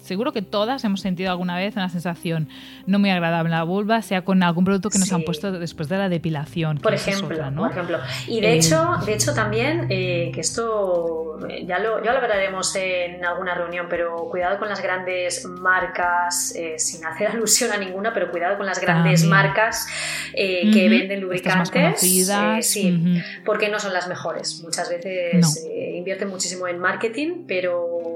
seguro 0.06 0.32
que 0.32 0.42
todas 0.42 0.84
hemos 0.84 1.02
sentido 1.02 1.32
alguna 1.32 1.58
vez 1.58 1.76
una 1.76 1.90
sensación 1.90 2.48
no 2.86 3.00
muy 3.00 3.10
agradable 3.10 3.48
en 3.48 3.58
la 3.58 3.64
vulva, 3.64 4.02
sea 4.02 4.24
con 4.24 4.42
algún 4.44 4.66
producto 4.66 4.90
que 4.90 5.00
nos 5.00 5.12
han 5.12 5.24
puesto 5.24 5.52
después 5.52 5.90
de 5.90 5.98
la 5.98 6.10
depilación. 6.10 6.78
Por 6.78 6.94
ejemplo, 6.94 7.38
por 7.56 7.72
ejemplo. 7.72 8.00
Y 8.28 8.42
de, 8.42 8.54
eh, 8.54 8.58
hecho, 8.58 8.98
de 9.06 9.14
hecho 9.14 9.34
también, 9.34 9.88
eh, 9.90 10.32
que 10.34 10.42
esto 10.42 11.40
ya 11.66 11.80
lo, 11.80 12.04
ya 12.04 12.14
lo 12.14 12.20
hablaremos 12.20 12.76
en 12.76 13.26
alguna 13.26 13.56
reunión, 13.56 13.88
pero 13.90 14.30
cuidado 14.30 14.60
con 14.60 14.70
las 14.70 14.82
grandes 14.82 15.46
marcas, 15.46 16.56
eh, 16.56 16.76
sin 16.78 17.06
hacer 17.06 17.28
alusión 17.32 17.72
a 17.72 17.78
ninguna, 17.78 18.14
pero 18.14 18.32
cuidado 18.32 18.58
con 18.58 18.66
las 18.66 18.80
grandes 18.80 19.26
marcas 19.26 19.88
que 20.34 20.88
venden 20.90 21.22
lubricantes. 21.22 22.00
sí, 22.62 23.22
porque 23.44 23.70
no 23.70 23.80
son 23.80 23.94
las 23.94 24.08
mejores. 24.08 24.62
Muchas 24.64 24.90
veces 24.90 25.66
invierten 25.96 26.30
muchísimo 26.30 26.68
en 26.68 26.80
marketing, 26.80 27.46
pero 27.48 28.15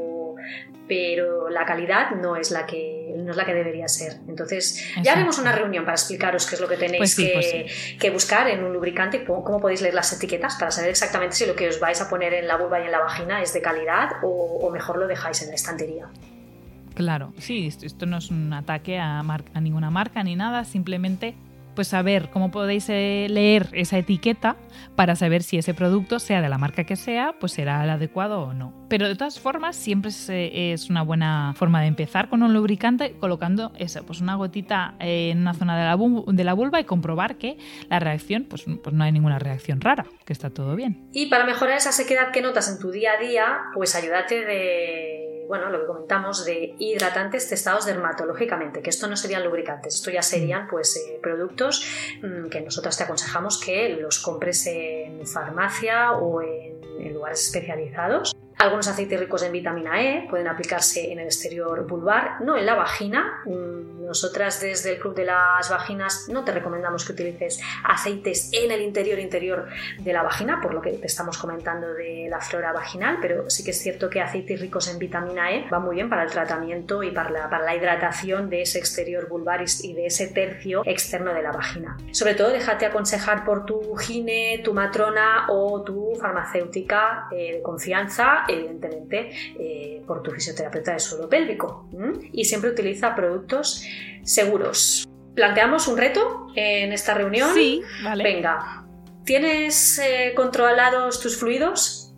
pero 0.88 1.49
la 1.49 1.65
calidad 1.65 2.12
no 2.12 2.35
es 2.35 2.49
la 2.49 2.65
que, 2.65 3.13
no 3.15 3.31
es 3.31 3.38
la 3.38 3.45
que 3.45 3.53
debería 3.53 3.88
ser. 3.88 4.17
Entonces, 4.27 4.83
ya 5.03 5.13
haremos 5.13 5.38
una 5.38 5.51
reunión 5.51 5.85
para 5.85 5.95
explicaros 5.95 6.47
qué 6.47 6.55
es 6.55 6.62
lo 6.62 6.67
que 6.67 6.77
tenéis 6.77 7.15
pues 7.15 7.31
pues 7.31 7.97
que, 7.99 8.09
buscar 8.09 8.47
en 8.47 8.63
un 8.63 8.73
lubricante, 8.73 9.23
cómo, 9.23 9.43
cómo, 9.43 9.62
podéis 9.62 9.83
leer 9.83 9.93
las 9.93 10.12
etiquetas 10.12 10.55
para 10.55 10.71
saber 10.71 10.89
exactamente 10.89 11.35
si 11.35 11.45
lo 11.45 11.55
que 11.55 11.69
os 11.69 11.79
vais 11.79 12.01
a 12.01 12.09
poner 12.09 12.33
en 12.33 12.47
la 12.47 12.57
vulva 12.57 12.81
y 12.81 12.85
en 12.85 12.91
la 12.91 12.99
vagina 12.99 13.41
es 13.41 13.53
de 13.53 13.62
calidad 13.62 14.09
o, 14.23 14.69
mejor 14.71 14.97
lo 14.97 15.07
dejáis 15.07 15.41
en 15.43 15.49
la 15.49 15.55
estantería. 15.55 16.07
Claro, 16.95 17.33
sí, 17.38 17.71
esto 17.81 18.05
no 18.05 18.17
es 18.17 18.29
un 18.29 18.51
ataque 18.51 18.97
a, 18.97 19.19
a 19.19 19.62
ninguna 19.62 19.89
marca 19.91 20.23
ni 20.23 20.35
nada, 20.35 20.65
simplemente 20.65 21.35
pues 21.75 21.88
saber 21.88 22.29
cómo 22.29 22.51
podéis 22.51 22.89
eh, 22.89 23.27
leer 23.29 23.69
esa 23.73 23.97
etiqueta 23.97 24.58
para 24.95 25.15
saber 25.15 25.43
si 25.43 25.58
ese 25.58 25.73
producto, 25.73 26.19
sea 26.19 26.41
de 26.41 26.49
la 26.49 26.58
marca 26.58 26.84
que 26.84 26.95
sea, 26.95 27.36
pues 27.39 27.53
será 27.53 27.84
el 27.84 27.89
adecuado 27.89 28.41
o 28.41 28.53
no. 28.53 28.73
Pero 28.89 29.08
de 29.08 29.15
todas 29.15 29.39
formas, 29.39 29.75
siempre 29.75 30.12
es, 30.73 30.89
una 30.89 31.03
buena 31.03 31.53
forma 31.55 31.82
de 31.82 31.88
empezar 31.88 32.29
con 32.29 32.43
un 32.43 32.53
lubricante 32.53 33.15
colocando 33.19 33.71
eso, 33.77 34.03
pues 34.05 34.21
una 34.21 34.36
gotita 34.36 34.95
en 34.99 35.39
una 35.39 35.53
zona 35.53 35.77
de 35.77 35.86
la, 35.86 36.34
de 36.34 36.43
la 36.43 36.53
vulva 36.53 36.79
y 36.79 36.86
comprobar 36.86 37.38
que 37.38 37.58
la 37.89 37.99
reacción, 37.99 38.45
pues, 38.49 38.65
pues 38.84 38.95
no 38.95 39.03
hay 39.03 39.12
ninguna 39.12 39.39
reacción 39.39 39.82
rara, 39.82 40.05
que 40.25 40.34
está 40.34 40.49
todo 40.49 40.75
bien. 40.75 41.08
Y 41.13 41.27
para 41.27 41.45
mejorar 41.45 41.77
esa 41.77 41.91
sequedad 41.91 42.32
que 42.32 42.41
notas 42.41 42.69
en 42.69 42.79
tu 42.79 42.91
día 42.91 43.13
a 43.13 43.23
día, 43.23 43.60
pues 43.73 43.95
ayúdate 43.95 44.45
de 44.45 45.29
bueno, 45.49 45.71
lo 45.71 45.79
que 45.79 45.88
comentamos 45.88 46.45
de 46.45 46.75
hidratantes 46.77 47.49
testados 47.49 47.88
dermatológicamente, 47.88 48.84
que 48.84 48.91
esto 48.91 49.08
no 49.08 49.17
serían 49.17 49.43
lubricantes, 49.43 49.95
esto 49.95 50.12
ya 50.12 50.21
serían 50.21 50.67
pues 50.67 50.95
eh, 50.95 51.19
productos 51.23 51.58
mm, 52.21 52.49
que 52.49 52.61
nosotras 52.61 52.97
te 52.97 53.03
aconsejamos 53.03 53.59
que 53.59 53.89
los 53.89 54.19
compres 54.19 54.65
en 54.67 55.25
farmacia 55.27 56.13
o 56.13 56.41
en 56.41 57.13
lugares 57.13 57.45
especializados 57.45 58.35
algunos 58.59 58.89
aceites 58.89 59.17
ricos 59.17 59.41
en 59.43 59.53
vitamina 59.53 60.01
E 60.01 60.27
pueden 60.29 60.47
aplicarse 60.47 61.11
en 61.11 61.19
el 61.19 61.25
exterior 61.25 61.87
vulvar, 61.87 62.41
no 62.41 62.57
en 62.57 62.65
la 62.65 62.75
vagina. 62.75 63.41
Mm, 63.45 64.05
nosotras 64.05 64.59
desde 64.59 64.93
el 64.93 64.99
Club 64.99 65.15
de 65.15 65.25
las 65.25 65.69
Vaginas 65.69 66.27
no 66.29 66.43
te 66.43 66.51
recomendamos 66.51 67.05
que 67.05 67.13
utilices 67.13 67.61
aceites 67.83 68.49
en 68.51 68.71
el 68.71 68.81
interior 68.81 69.19
interior 69.19 69.67
de 69.99 70.11
la 70.11 70.23
vagina, 70.23 70.59
por 70.61 70.73
lo 70.73 70.81
que 70.81 70.91
te 70.93 71.05
estamos 71.05 71.37
comentando 71.37 71.93
de 71.93 72.27
la 72.29 72.41
flora 72.41 72.73
vaginal, 72.73 73.19
pero 73.21 73.49
sí 73.49 73.63
que 73.63 73.71
es 73.71 73.79
cierto 73.79 74.09
que 74.09 74.19
aceites 74.19 74.59
ricos 74.59 74.89
en 74.89 74.99
vitamina 74.99 75.51
E 75.51 75.69
van 75.69 75.83
muy 75.83 75.95
bien 75.95 76.09
para 76.09 76.23
el 76.23 76.31
tratamiento 76.31 77.01
y 77.03 77.11
para 77.11 77.29
la, 77.29 77.49
para 77.49 77.63
la 77.63 77.75
hidratación 77.75 78.49
de 78.49 78.63
ese 78.63 78.79
exterior 78.79 79.29
vulvar 79.29 79.63
y 79.83 79.93
de 79.93 80.07
ese 80.07 80.27
tercio 80.27 80.81
externo 80.85 81.33
de 81.33 81.43
la 81.43 81.51
vagina. 81.51 81.97
Sobre 82.11 82.33
todo 82.33 82.49
déjate 82.49 82.85
aconsejar 82.85 83.45
por 83.45 83.65
tu 83.65 83.95
gine, 83.95 84.61
tu 84.63 84.73
matrona 84.73 85.45
o 85.49 85.83
tu 85.83 86.15
farmacéutica 86.19 87.27
eh, 87.31 87.53
de 87.53 87.61
confianza 87.61 88.45
evidentemente 88.53 89.31
eh, 89.59 90.01
por 90.05 90.21
tu 90.21 90.31
fisioterapeuta 90.31 90.93
de 90.93 90.99
suelo 90.99 91.29
pélvico. 91.29 91.89
Y 92.31 92.45
siempre 92.45 92.69
utiliza 92.69 93.15
productos 93.15 93.83
seguros. 94.23 95.07
¿Planteamos 95.35 95.88
un 95.88 95.97
reto 95.97 96.47
en 96.55 96.91
esta 96.91 97.13
reunión? 97.13 97.53
Sí, 97.53 97.81
vale. 98.03 98.23
Venga, 98.23 98.85
¿tienes 99.23 99.99
eh, 99.99 100.33
controlados 100.35 101.19
tus 101.19 101.38
fluidos? 101.38 102.13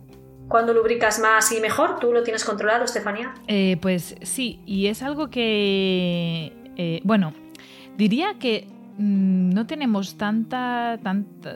¿Cuándo 0.48 0.74
lubricas 0.74 1.18
más 1.18 1.52
y 1.52 1.60
mejor? 1.60 1.98
¿Tú 1.98 2.12
lo 2.12 2.22
tienes 2.22 2.44
controlado, 2.44 2.84
Estefanía? 2.84 3.32
Eh, 3.46 3.78
pues 3.80 4.16
sí, 4.22 4.60
y 4.66 4.88
es 4.88 5.02
algo 5.02 5.30
que, 5.30 6.52
bueno, 7.04 7.32
diría 7.96 8.34
que 8.38 8.66
mm, 8.98 9.50
no 9.50 9.66
tenemos 9.66 10.18
tanta, 10.18 10.98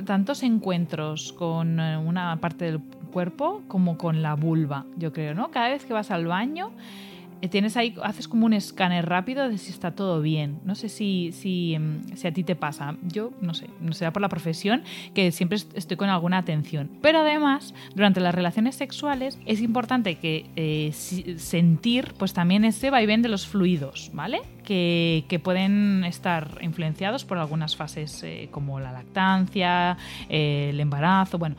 tantos 0.06 0.42
encuentros 0.42 1.32
con 1.32 1.78
una 1.78 2.40
parte 2.40 2.66
del 2.66 2.80
cuerpo 3.06 3.62
como 3.68 3.98
con 3.98 4.22
la 4.22 4.34
vulva, 4.34 4.84
yo 4.96 5.12
creo, 5.12 5.34
¿no? 5.34 5.50
Cada 5.50 5.70
vez 5.70 5.84
que 5.84 5.92
vas 5.92 6.10
al 6.10 6.26
baño, 6.26 6.72
eh, 7.42 7.48
tienes 7.48 7.76
ahí, 7.76 7.94
haces 8.02 8.28
como 8.28 8.46
un 8.46 8.54
escáner 8.54 9.06
rápido 9.06 9.48
de 9.48 9.58
si 9.58 9.70
está 9.70 9.90
todo 9.90 10.22
bien. 10.22 10.58
No 10.64 10.74
sé 10.74 10.88
si, 10.88 11.32
si, 11.32 11.76
mm, 11.78 12.16
si, 12.16 12.26
a 12.26 12.32
ti 12.32 12.44
te 12.44 12.56
pasa. 12.56 12.96
Yo 13.02 13.30
no 13.40 13.52
sé, 13.52 13.66
no 13.80 13.92
sea 13.92 14.12
por 14.12 14.22
la 14.22 14.28
profesión, 14.28 14.82
que 15.14 15.32
siempre 15.32 15.58
estoy 15.74 15.96
con 15.96 16.08
alguna 16.08 16.38
atención. 16.38 16.90
Pero 17.02 17.18
además, 17.18 17.74
durante 17.94 18.20
las 18.20 18.34
relaciones 18.34 18.76
sexuales 18.76 19.38
es 19.44 19.60
importante 19.60 20.16
que 20.16 20.46
eh, 20.56 20.92
sentir 20.92 22.14
pues 22.18 22.32
también 22.32 22.64
ese 22.64 22.90
vaivén 22.90 23.22
de 23.22 23.28
los 23.28 23.46
fluidos, 23.46 24.10
¿vale? 24.14 24.40
Que, 24.66 25.24
que 25.28 25.38
pueden 25.38 26.02
estar 26.04 26.58
influenciados 26.60 27.24
por 27.24 27.38
algunas 27.38 27.76
fases 27.76 28.22
eh, 28.24 28.48
como 28.50 28.80
la 28.80 28.90
lactancia, 28.90 29.96
el 30.28 30.80
embarazo, 30.80 31.38
bueno, 31.38 31.56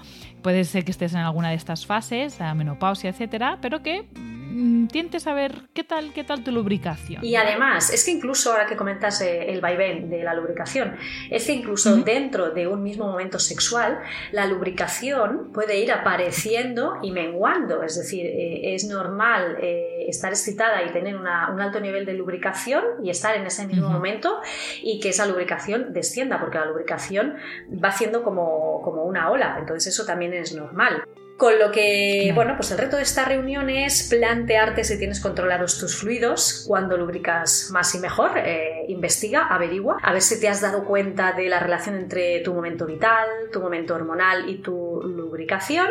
puede 0.47 0.63
ser 0.63 0.85
que 0.85 0.91
estés 0.91 1.13
en 1.13 1.19
alguna 1.19 1.49
de 1.49 1.55
estas 1.55 1.85
fases, 1.85 2.39
la 2.39 2.53
menopausia, 2.53 3.09
etcétera, 3.09 3.57
pero 3.61 3.83
que 3.83 4.03
mm, 4.13 4.87
tientes 4.87 5.27
a 5.27 5.33
ver 5.33 5.63
qué 5.73 5.83
tal, 5.83 6.13
qué 6.13 6.23
tal 6.23 6.41
tu 6.41 6.53
lubricación. 6.53 7.21
Y 7.21 7.35
además, 7.35 7.91
es 7.91 8.05
que 8.05 8.11
incluso 8.11 8.51
ahora 8.51 8.65
que 8.65 8.77
comentas 8.77 9.19
eh, 9.19 9.51
el 9.51 9.59
vaivén 9.59 10.09
de 10.09 10.23
la 10.23 10.33
lubricación, 10.33 10.95
es 11.29 11.45
que 11.45 11.51
incluso 11.53 11.97
dentro 11.97 12.51
de 12.51 12.65
un 12.65 12.81
mismo 12.81 13.07
momento 13.07 13.39
sexual, 13.39 13.99
la 14.31 14.45
lubricación 14.45 15.51
puede 15.51 15.79
ir 15.79 15.91
apareciendo 15.91 16.93
y 17.01 17.11
menguando. 17.11 17.83
Es 17.83 17.97
decir, 17.97 18.25
eh, 18.25 18.73
es 18.73 18.85
normal 18.85 19.57
eh, 19.61 20.05
estar 20.07 20.31
excitada 20.31 20.81
y 20.83 20.93
tener 20.93 21.17
un 21.17 21.27
alto 21.27 21.81
nivel 21.81 22.05
de 22.05 22.13
lubricación 22.13 22.83
y 23.03 23.09
estar 23.09 23.35
en 23.35 23.45
ese 23.45 23.67
mismo 23.67 23.89
momento 23.89 24.39
y 24.81 24.99
que 24.99 25.09
esa 25.09 25.25
lubricación 25.25 25.93
descienda, 25.93 26.39
porque 26.39 26.57
la 26.57 26.65
lubricación 26.65 27.35
va 27.71 27.89
haciendo 27.89 28.23
como, 28.23 28.81
como 28.83 29.03
una 29.03 29.29
ola. 29.29 29.57
Entonces 29.59 29.93
eso 29.93 30.05
también 30.05 30.33
es 30.33 30.55
normal. 30.55 31.03
Con 31.37 31.59
lo 31.59 31.71
que, 31.71 32.31
bueno, 32.33 32.55
pues 32.57 32.71
el 32.71 32.79
reto 32.79 32.97
de 32.97 33.03
esta 33.03 33.23
reunión 33.23 33.69
es 33.69 34.09
plantearte 34.09 34.83
si 34.83 34.97
tienes 34.97 35.19
controlados 35.19 35.77
tus 35.77 35.95
fluidos, 35.95 36.65
cuando 36.67 36.97
lubricas 36.97 37.69
más 37.71 37.93
y 37.93 37.99
mejor, 37.99 38.39
eh, 38.39 38.85
investiga, 38.87 39.45
averigua, 39.45 39.97
a 40.01 40.13
ver 40.13 40.23
si 40.23 40.39
te 40.39 40.49
has 40.49 40.61
dado 40.61 40.83
cuenta 40.83 41.33
de 41.33 41.47
la 41.47 41.59
relación 41.59 41.95
entre 41.95 42.39
tu 42.39 42.55
momento 42.55 42.87
vital, 42.87 43.27
tu 43.53 43.61
momento 43.61 43.93
hormonal 43.93 44.49
y 44.49 44.63
tu 44.63 45.03
lubricación 45.03 45.87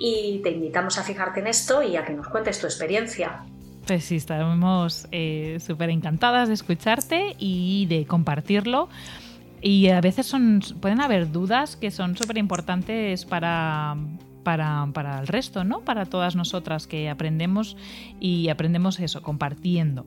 y 0.00 0.40
te 0.42 0.50
invitamos 0.50 0.98
a 0.98 1.04
fijarte 1.04 1.38
en 1.38 1.46
esto 1.46 1.84
y 1.84 1.96
a 1.96 2.04
que 2.04 2.12
nos 2.12 2.26
cuentes 2.26 2.58
tu 2.58 2.66
experiencia. 2.66 3.44
Pues 3.90 4.04
sí, 4.04 4.14
estamos 4.14 5.08
eh, 5.10 5.58
súper 5.58 5.90
encantadas 5.90 6.46
de 6.46 6.54
escucharte 6.54 7.34
y 7.40 7.86
de 7.86 8.06
compartirlo. 8.06 8.88
Y 9.60 9.88
a 9.88 10.00
veces 10.00 10.32
pueden 10.80 11.00
haber 11.00 11.32
dudas 11.32 11.74
que 11.74 11.90
son 11.90 12.16
súper 12.16 12.38
importantes 12.38 13.24
para, 13.24 13.96
para, 14.44 14.86
para, 14.94 15.18
el 15.18 15.26
resto, 15.26 15.64
¿no? 15.64 15.80
Para 15.80 16.06
todas 16.06 16.36
nosotras 16.36 16.86
que 16.86 17.10
aprendemos 17.10 17.76
y 18.20 18.48
aprendemos 18.48 19.00
eso, 19.00 19.22
compartiendo. 19.22 20.06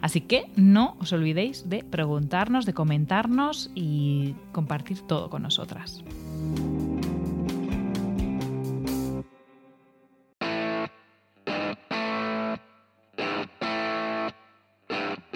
Así 0.00 0.20
que 0.20 0.44
no 0.54 0.96
os 1.00 1.12
olvidéis 1.12 1.68
de 1.68 1.82
preguntarnos, 1.82 2.66
de 2.66 2.72
comentarnos 2.72 3.72
y 3.74 4.36
compartir 4.52 5.00
todo 5.00 5.28
con 5.28 5.42
nosotras. 5.42 6.04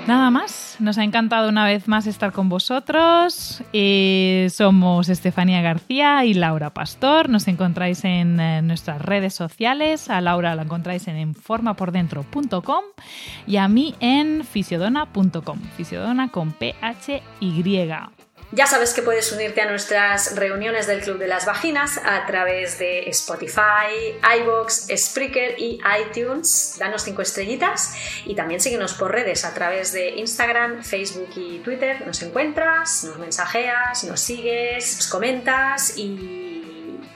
Nada 0.08 0.30
más, 0.30 0.76
nos 0.78 0.96
ha 0.96 1.04
encantado 1.04 1.50
una 1.50 1.66
vez 1.66 1.86
más 1.86 2.06
estar 2.06 2.32
con 2.32 2.48
vosotros. 2.48 3.62
Eh, 3.74 4.48
somos 4.50 5.10
Estefanía 5.10 5.60
García 5.60 6.24
y 6.24 6.32
Laura 6.32 6.72
Pastor. 6.72 7.28
Nos 7.28 7.46
encontráis 7.46 8.02
en, 8.06 8.40
eh, 8.40 8.62
nuestras 8.62 9.02
redes 9.02 9.34
sociales. 9.34 10.08
A 10.08 10.22
Laura 10.22 10.54
la 10.54 10.62
encontráis 10.62 11.08
en 11.08 11.16
enformapordentro.com 11.16 12.84
y 13.46 13.58
a 13.58 13.68
mí 13.68 13.94
en 14.00 14.44
fisiodona.com. 14.44 15.58
Fisiodona 15.76 16.28
con 16.30 16.52
P-H-Y. 16.52 18.17
Ya 18.50 18.66
sabes 18.66 18.94
que 18.94 19.02
puedes 19.02 19.30
unirte 19.30 19.60
a 19.60 19.68
nuestras 19.68 20.34
reuniones 20.34 20.86
del 20.86 21.02
Club 21.02 21.18
de 21.18 21.28
las 21.28 21.44
Vaginas 21.44 22.00
a 22.02 22.24
través 22.24 22.78
de 22.78 23.08
Spotify, 23.10 24.16
iBox, 24.40 24.88
Spreaker 24.96 25.56
y 25.58 25.78
iTunes. 26.00 26.76
Danos 26.78 27.02
cinco 27.02 27.20
estrellitas 27.20 27.94
y 28.24 28.34
también 28.34 28.60
síguenos 28.60 28.94
por 28.94 29.12
redes 29.12 29.44
a 29.44 29.52
través 29.52 29.92
de 29.92 30.16
Instagram, 30.16 30.82
Facebook 30.82 31.28
y 31.36 31.58
Twitter. 31.58 32.06
Nos 32.06 32.22
encuentras, 32.22 33.04
nos 33.04 33.18
mensajeas, 33.18 34.04
nos 34.04 34.20
sigues, 34.20 34.96
nos 34.96 35.08
comentas 35.08 35.98
y 35.98 36.38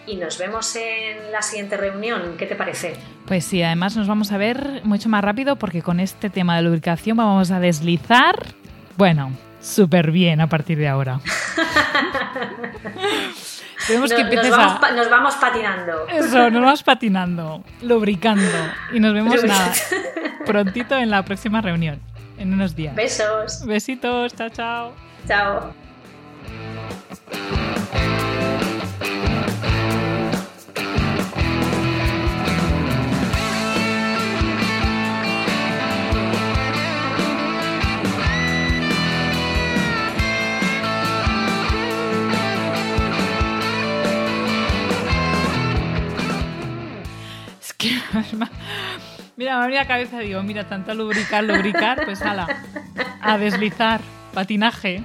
y 0.04 0.16
nos 0.16 0.36
vemos 0.36 0.74
en 0.74 1.30
la 1.30 1.42
siguiente 1.42 1.76
reunión. 1.76 2.34
¿Qué 2.36 2.46
te 2.46 2.56
parece? 2.56 2.94
Pues 3.26 3.44
sí, 3.44 3.62
además 3.62 3.96
nos 3.96 4.08
vamos 4.08 4.32
a 4.32 4.36
ver 4.36 4.80
mucho 4.84 5.08
más 5.08 5.22
rápido 5.22 5.56
porque 5.56 5.80
con 5.80 6.00
este 6.00 6.28
tema 6.28 6.56
de 6.56 6.62
lubricación 6.62 7.16
vamos 7.16 7.50
a 7.50 7.60
deslizar, 7.60 8.34
bueno, 8.96 9.30
súper 9.62 10.10
bien 10.10 10.40
a 10.40 10.48
partir 10.48 10.76
de 10.78 10.88
ahora. 10.88 11.20
Tenemos 13.86 14.12
que 14.12 14.24
nos, 14.24 14.50
vamos, 14.50 14.80
nos 14.94 15.10
vamos 15.10 15.34
patinando. 15.36 16.06
Eso, 16.08 16.50
nos 16.50 16.62
vamos 16.62 16.82
patinando, 16.82 17.64
lubricando. 17.82 18.42
Y 18.92 19.00
nos 19.00 19.12
vemos 19.12 19.42
nada, 19.44 19.72
prontito 20.46 20.96
en 20.96 21.10
la 21.10 21.24
próxima 21.24 21.60
reunión, 21.60 22.00
en 22.38 22.52
unos 22.52 22.76
días. 22.76 22.94
Besos. 22.94 23.66
Besitos, 23.66 24.34
chao, 24.36 24.50
chao. 24.50 24.92
Chao. 25.26 25.74
Mira, 49.36 49.66
me 49.66 49.74
la 49.74 49.86
cabeza 49.86 50.18
digo, 50.20 50.42
mira, 50.42 50.68
tanto 50.68 50.94
lubricar, 50.94 51.44
lubricar, 51.44 52.04
pues 52.04 52.22
ala, 52.22 52.46
a 53.20 53.38
deslizar, 53.38 54.00
patinaje. 54.34 55.02